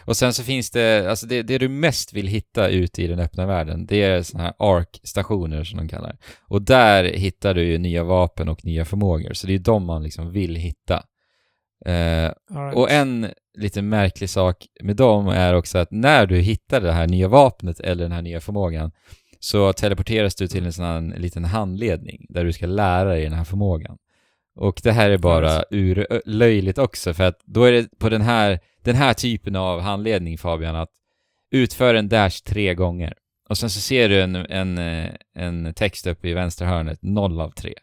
[0.06, 3.20] Och sen så finns det, alltså det, det du mest vill hitta ute i den
[3.20, 6.18] öppna världen, det är sådana här ARK-stationer som de kallar
[6.48, 10.04] Och där hittar du ju nya vapen och nya förmågor, så det är de man
[10.04, 11.04] liksom vill hitta.
[11.86, 12.76] Eh, right.
[12.76, 13.28] och en
[13.58, 17.80] lite märklig sak med dem är också att när du hittar det här nya vapnet
[17.80, 18.92] eller den här nya förmågan
[19.40, 23.34] så teleporteras du till en sån här liten handledning där du ska lära dig den
[23.34, 23.98] här förmågan.
[24.56, 28.22] Och det här är bara ur löjligt också för att då är det på den
[28.22, 30.90] här, den här typen av handledning Fabian att
[31.52, 33.14] utför en dash tre gånger
[33.50, 37.42] och sen så ser du en, en, eh, en text uppe i vänstra hörnet, 0
[37.42, 37.74] av 3.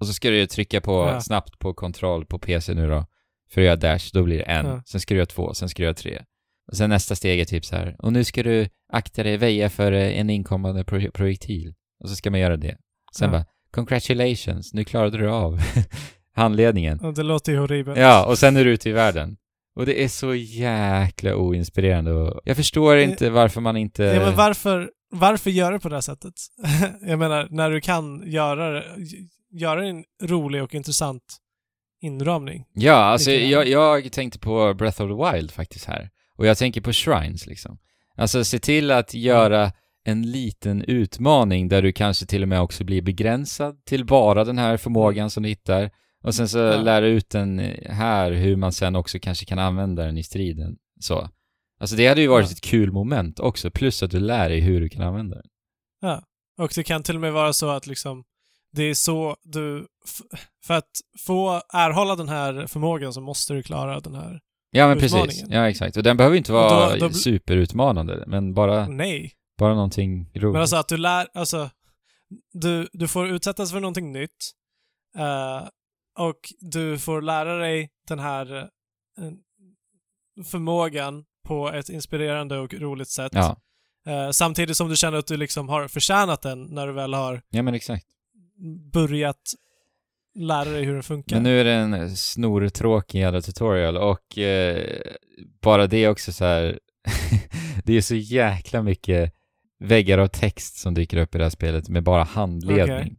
[0.00, 1.20] Och så ska du trycka på Ja.
[1.20, 3.06] snabbt på kontroll på PC nu då
[3.50, 4.66] för att göra dash, då blir det en.
[4.66, 4.82] Ja.
[4.86, 6.22] Sen ska du göra två, sen ska du göra tre.
[6.70, 7.96] Och sen nästa steg är typ så här.
[7.98, 11.74] och nu ska du akta dig, väja för eh, en inkommande pro- projektil.
[12.02, 12.76] Och så ska man göra det.
[13.16, 13.30] Sen Ja.
[13.30, 13.44] bara,
[13.76, 15.60] congratulations, nu klarade du av
[16.36, 16.98] handledningen.
[17.02, 17.98] Ja, Det låter ju horribelt.
[17.98, 19.36] Ja, och sen är du ute i världen.
[19.76, 24.02] Och det är så jäkla oinspirerande och jag förstår Eh, inte varför man inte...
[24.04, 26.32] Ja, men varför, varför göra det på det här sättet?
[27.02, 28.84] jag menar, när du kan göra, det-
[29.50, 31.22] göra en rolig och intressant
[32.02, 32.64] inramning.
[32.72, 36.10] Ja, alltså jag, jag tänkte på Breath of the Wild faktiskt här.
[36.38, 37.78] Och jag tänker på shrines liksom.
[38.16, 39.72] Alltså se till att göra
[40.08, 44.58] en liten utmaning där du kanske till och med också blir begränsad till bara den
[44.58, 45.90] här förmågan som du hittar.
[46.24, 47.00] Och sen så Ja.
[47.00, 50.76] du ut den här hur man sen också kanske kan använda den i striden.
[51.00, 51.28] Så.
[51.80, 52.52] Alltså det hade ju varit Ja.
[52.52, 55.46] ett kul moment också, plus att du lär dig hur du kan använda den.
[56.58, 58.24] Och det kan till och med vara så att liksom
[58.72, 59.86] det är så du...
[60.66, 60.90] För att
[61.26, 64.40] få erhålla den här förmågan så måste du klara den här...
[64.70, 65.96] Ja men precis, ja exakt.
[65.96, 69.32] Och den behöver inte då- vara då bl- superutmanande, men bara, Nej.
[69.58, 70.52] Bara någonting roligt.
[70.52, 71.28] Men alltså att du lär...
[71.34, 71.70] Alltså,
[72.52, 74.52] du, du får utsättas för någonting nytt.
[75.18, 75.68] eh,
[76.18, 79.32] och du får lära dig den här eh,
[80.44, 83.32] förmågan på ett inspirerande och roligt sätt.
[83.34, 83.56] Ja,
[84.06, 87.42] Eh, samtidigt som du känner att du liksom har förtjänat den när du väl har
[87.50, 88.06] ja men exakt.
[88.92, 89.40] börjat
[90.34, 91.36] lära dig hur den funkar.
[91.36, 95.00] Men nu är det en snortråkig jävla tutorial och eh,
[95.62, 96.78] bara det också så här.
[97.84, 99.32] det är så jäkla mycket
[99.84, 102.96] väggar av text som dyker upp i det här spelet med bara handledning.
[102.96, 103.16] Okej.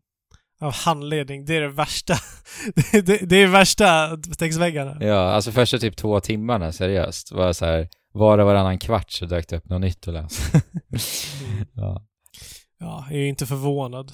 [0.60, 2.14] Av handledning, det är det värsta.
[2.92, 4.98] det, det, det är värsta textväggarna.
[5.00, 9.26] Ja, alltså första typ två timmarna seriöst var så här var och varannan kvart så
[9.26, 10.62] dök det upp något nytt att läsa.
[11.74, 12.08] ja.
[12.80, 14.12] Ja, jag är ju inte förvånad.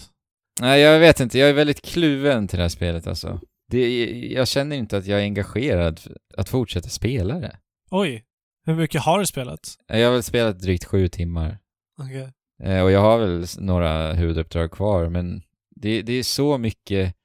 [0.61, 1.39] Nej, jag vet inte.
[1.39, 3.39] Jag är väldigt kluven till det här spelet alltså.
[3.71, 6.01] Det, jag känner inte att jag är engagerad
[6.37, 7.57] att fortsätta spela det.
[7.91, 8.23] Oj,
[8.65, 9.75] hur mycket har du spelat?
[9.87, 11.57] Jag har väl spelat drygt sju timmar.
[12.03, 12.31] Okej.
[12.63, 15.41] Eh, och jag har väl några huvuduppdrag kvar, men
[15.75, 17.15] det, det är så mycket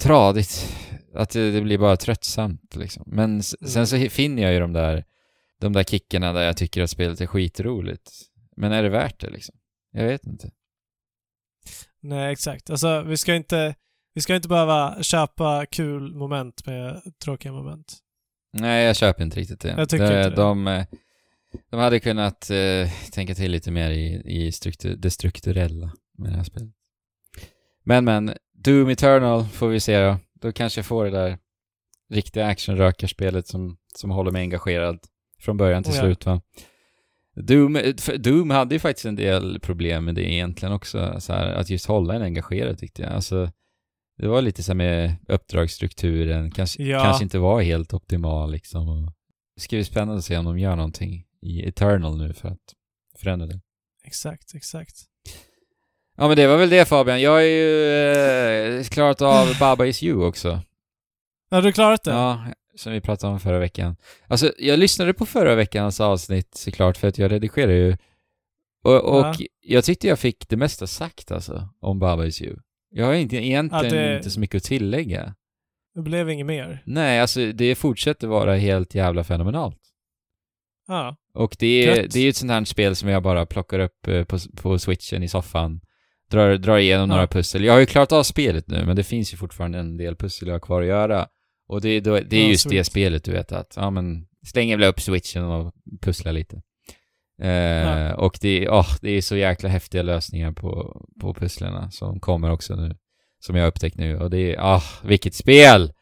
[0.00, 0.76] tradigt
[1.14, 3.04] att det, det blir bara tröttsamt liksom.
[3.06, 3.42] Men Mm.
[3.42, 5.04] sen så finner jag ju de där,
[5.60, 8.10] de där kickarna där jag tycker att spelet är skitroligt.
[8.56, 9.54] Men är det värt det liksom?
[9.92, 10.50] Jag vet inte.
[12.00, 12.70] Nej, exakt.
[12.70, 13.74] Alltså, vi ska inte...
[14.14, 17.98] Vi ska inte behöva köpa kul moment med tråkiga moment.
[18.52, 19.74] Nej, jag köper inte riktigt det.
[19.78, 20.36] Jag tycker de, inte det.
[20.36, 20.84] De, eh,
[21.70, 26.36] de hade kunnat eh, tänka till lite mer i, i struktur, det strukturella med det
[26.36, 26.70] här spelet.
[27.84, 30.16] Men, men, Doom Eternal får vi se då.
[30.40, 31.38] Då kanske jag får det där
[32.10, 34.98] riktiga actionrökarspelet som, som håller mig engagerad
[35.40, 36.00] från början till Ja.
[36.00, 36.40] slut va.
[37.36, 37.78] Doom,
[38.18, 41.86] Doom hade ju faktiskt en del problem med det egentligen också, så här, att just
[41.86, 43.12] hålla en engagerad tyckte jag.
[43.12, 43.50] Alltså,
[44.18, 47.02] det var lite så här med uppdragsstrukturen, kanske, Ja.
[47.02, 49.12] kanske inte var helt optimal liksom.
[49.56, 52.74] Det ska bli spännande att se om de gör någonting i Eternal nu för att
[53.18, 53.60] förändra det.
[54.04, 54.94] Exakt, exakt.
[56.16, 57.84] Ja men det var väl det Fabian, jag har ju
[58.78, 60.60] eh, klarat av Baba Is You också.
[61.50, 62.10] Har du klarat det?
[62.10, 62.44] Ja,
[62.76, 63.96] som vi pratade om förra veckan.
[64.26, 67.96] Alltså, jag lyssnade på förra veckans avsnitt såklart för att jag redigerar ju.
[68.84, 69.34] Och, och Ja.
[69.60, 72.56] jag tyckte jag fick det mesta sagt alltså, om Baba Is You.
[72.90, 75.34] Jag har inte, egentligen Ja, det- inte så mycket att tillägga.
[75.94, 76.82] Det blev inget mer.
[76.86, 79.80] Nej, alltså det fortsätter vara helt jävla fenomenalt.
[80.88, 81.16] Ja.
[81.34, 82.12] Och det är, Gött.
[82.12, 84.78] det är ju ett sånt här spel som jag bara plockar upp eh, på, på
[84.78, 85.80] switchen i soffan.
[86.30, 87.14] Drar, drar igenom Ja.
[87.16, 87.64] några pussel.
[87.64, 90.48] Jag har ju klarat av spelet nu, men det finns ju fortfarande en del pussel
[90.48, 91.26] jag har kvar att göra.
[91.68, 92.86] Och det, är då, det är Ja, just det sweet.
[92.86, 95.72] spelet, du vet att, ja men, slänger väl upp switchen och
[96.02, 96.62] pusslar lite.
[97.42, 102.50] Eh, Och det, åh, det är så jäkla häftiga lösningar på, på pusslerna som kommer
[102.50, 102.96] också nu.
[103.40, 104.18] Som jag har upptäckt nu.
[104.18, 105.92] Och det är, ah, vilket spel!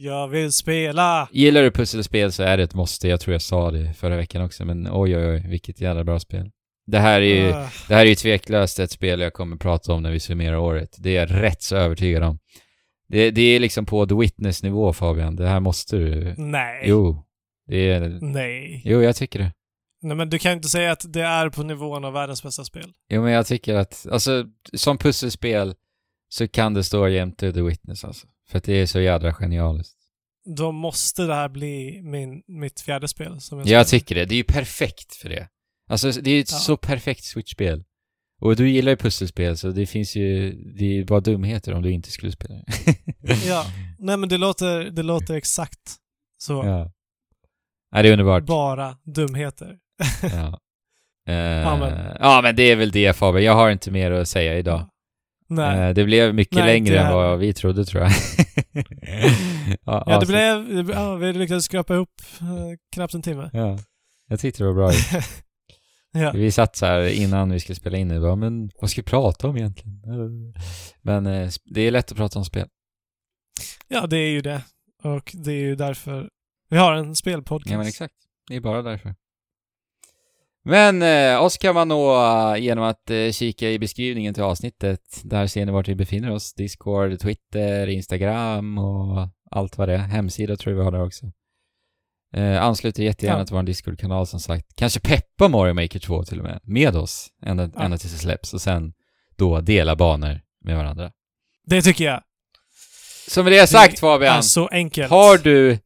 [0.00, 1.28] Jag vill spela!
[1.32, 3.08] Gillar du pusselspel så är det ett måste.
[3.08, 6.20] Jag tror jag sa det förra veckan också, men oj oj oj, vilket jävla bra
[6.20, 6.50] spel.
[6.86, 9.92] Det här är ju, Ah, det här är ju tveklöst ett spel jag kommer prata
[9.92, 10.96] om när vi summerar året.
[10.98, 12.38] Det är jag rätt så övertygad om.
[13.08, 15.36] Det, det är liksom på The Witness-nivå Fabian.
[15.36, 16.34] Det här måste du...
[16.36, 16.82] nej.
[16.84, 17.24] Jo.
[17.66, 18.18] Det är...
[18.20, 18.82] Nej.
[18.84, 19.52] Jo, jag tycker det.
[20.02, 22.92] Nej, men du kan inte säga att det är på nivån av världens bästa spel.
[23.08, 25.74] Jo, men jag tycker att, alltså, som pusselspel
[26.28, 28.26] så kan det stå jämte The Witness alltså.
[28.50, 29.94] För att det är så jädra genialiskt.
[30.56, 33.40] Då måste det här bli min, mitt fjärde spel.
[33.40, 34.24] Som jag, Jag tycker det.
[34.24, 35.48] Det är ju perfekt för det.
[35.90, 36.58] Alltså, det är ju ett Ja.
[36.58, 37.84] så perfekt Switch-spel.
[38.40, 40.52] Och du gillar ju pusselspel, så det finns ju...
[40.78, 42.64] Det är ju bara dumheter om du inte skulle spela det.
[43.46, 43.64] Ja.
[43.98, 45.96] Nej, men det låter, det låter exakt
[46.38, 46.52] så.
[46.52, 46.92] ja.
[47.92, 48.44] Nej, det är underbart.
[48.44, 49.78] Bara dumheter.
[50.22, 50.58] Ja.
[51.28, 53.44] Eh, Ja, men- ja, men det är väl det Fabian.
[53.44, 54.88] Jag har inte mer att säga idag.
[55.48, 55.88] Nej.
[55.88, 58.12] Eh, det blev mycket Nej, längre än vad vi trodde tror jag.
[59.84, 60.90] ja, Ja, det blev...
[60.90, 62.46] Ja, vi lyckades skrapa ihop eh,
[62.94, 63.50] knappt en timme.
[63.52, 63.78] Ja.
[64.28, 64.92] Jag tyckte det var bra.
[66.12, 66.32] Ja.
[66.34, 69.04] Vi satt så här innan vi skulle spela in det bara, men vad ska vi
[69.04, 70.02] prata om egentligen?
[71.02, 72.68] Men eh, det är lätt att prata om spel.
[73.88, 74.62] ja, det är ju det.
[75.02, 76.30] Och det är ju därför
[76.68, 77.70] vi har en spelpodcast.
[77.70, 78.14] Ja men exakt.
[78.48, 79.14] Det är bara därför.
[80.68, 85.00] Men eh, oss kan man nå eh, genom att eh, kika i beskrivningen till avsnittet.
[85.24, 86.54] Där ser ni vart vi befinner oss.
[86.54, 89.98] Discord, Twitter, Instagram och allt vad det är.
[89.98, 91.26] Hemsida tror jag vi har där också.
[92.34, 93.44] Eh, anslut er jättegärna Ja.
[93.46, 94.66] till vår Discord-kanal som sagt.
[94.76, 96.60] Kanske peppa Mario Maker 2 till och med.
[96.62, 97.28] Med oss.
[97.42, 97.82] Ända, Ja.
[97.82, 98.54] ända tills det släpps.
[98.54, 98.92] Och sen
[99.36, 101.12] då dela banor med varandra.
[101.66, 102.22] Det tycker jag.
[103.28, 104.42] Så med det sagt Det Fabian.
[104.42, 105.10] så enkelt.
[105.10, 105.78] Har du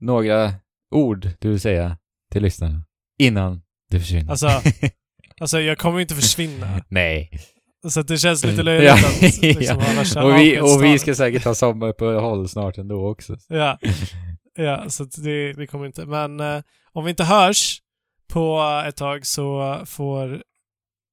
[0.00, 0.52] några
[0.90, 1.98] ord du vill säga
[2.32, 2.84] till lyssnarna
[3.18, 4.30] innan du försvinner?
[4.30, 4.48] Alltså,
[5.40, 6.84] alltså jag kommer ju inte försvinna.
[6.88, 7.30] Nej.
[7.88, 9.92] Så det känns lite löjligt Ja, att liksom ja.
[9.96, 13.36] värsta Och vi, och vi ska säkert ha sommaruppehåll snart ändå också.
[13.48, 13.78] Ja,
[14.56, 16.06] ja så det, det kommer inte.
[16.06, 16.62] Men eh,
[16.92, 17.80] om vi inte hörs
[18.28, 20.42] på ett tag så får,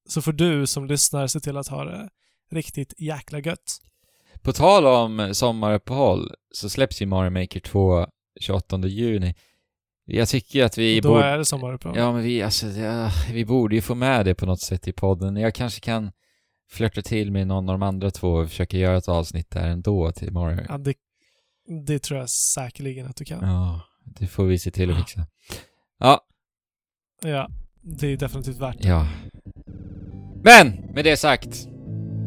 [0.10, 2.10] så får du som lyssnar se till att ha det
[2.52, 3.78] riktigt jäkla gött.
[4.42, 8.08] På tal om sommaruppehåll så släpps ju Mario Maker 2
[8.42, 9.36] 28 juni.
[10.08, 11.26] Jag tycker att vi Då borde...
[11.26, 11.98] är det sommaruppehåll.
[11.98, 14.92] Ja, men vi, alltså, ja, vi borde ju få med det på något sätt i
[14.94, 15.36] podden.
[15.38, 16.12] Jag kanske kan
[16.72, 20.12] flörta till med någon av de andra två och försöka göra ett avsnitt där ändå
[20.12, 20.66] till Mario.
[20.70, 20.94] Ja, det,
[21.86, 23.50] det tror jag säkerligen att du kan.
[23.50, 25.28] Ja, det får vi se till att fixa.
[26.00, 26.22] Ja,
[27.24, 27.50] Ja,
[27.82, 28.88] det är definitivt värt det.
[28.88, 29.08] ja.
[30.44, 31.68] Men, med det sagt.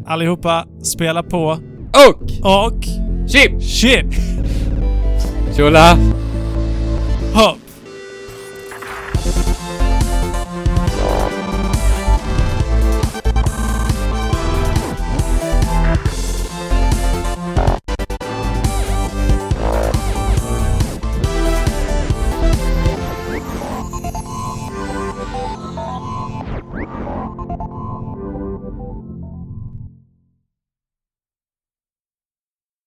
[0.07, 1.59] Allihopa, spela på
[2.09, 2.23] Och!
[2.43, 2.85] och
[3.29, 3.63] Chip!
[3.63, 4.07] chip!
[5.57, 5.95] Tjola!
[7.35, 7.59] Hopp!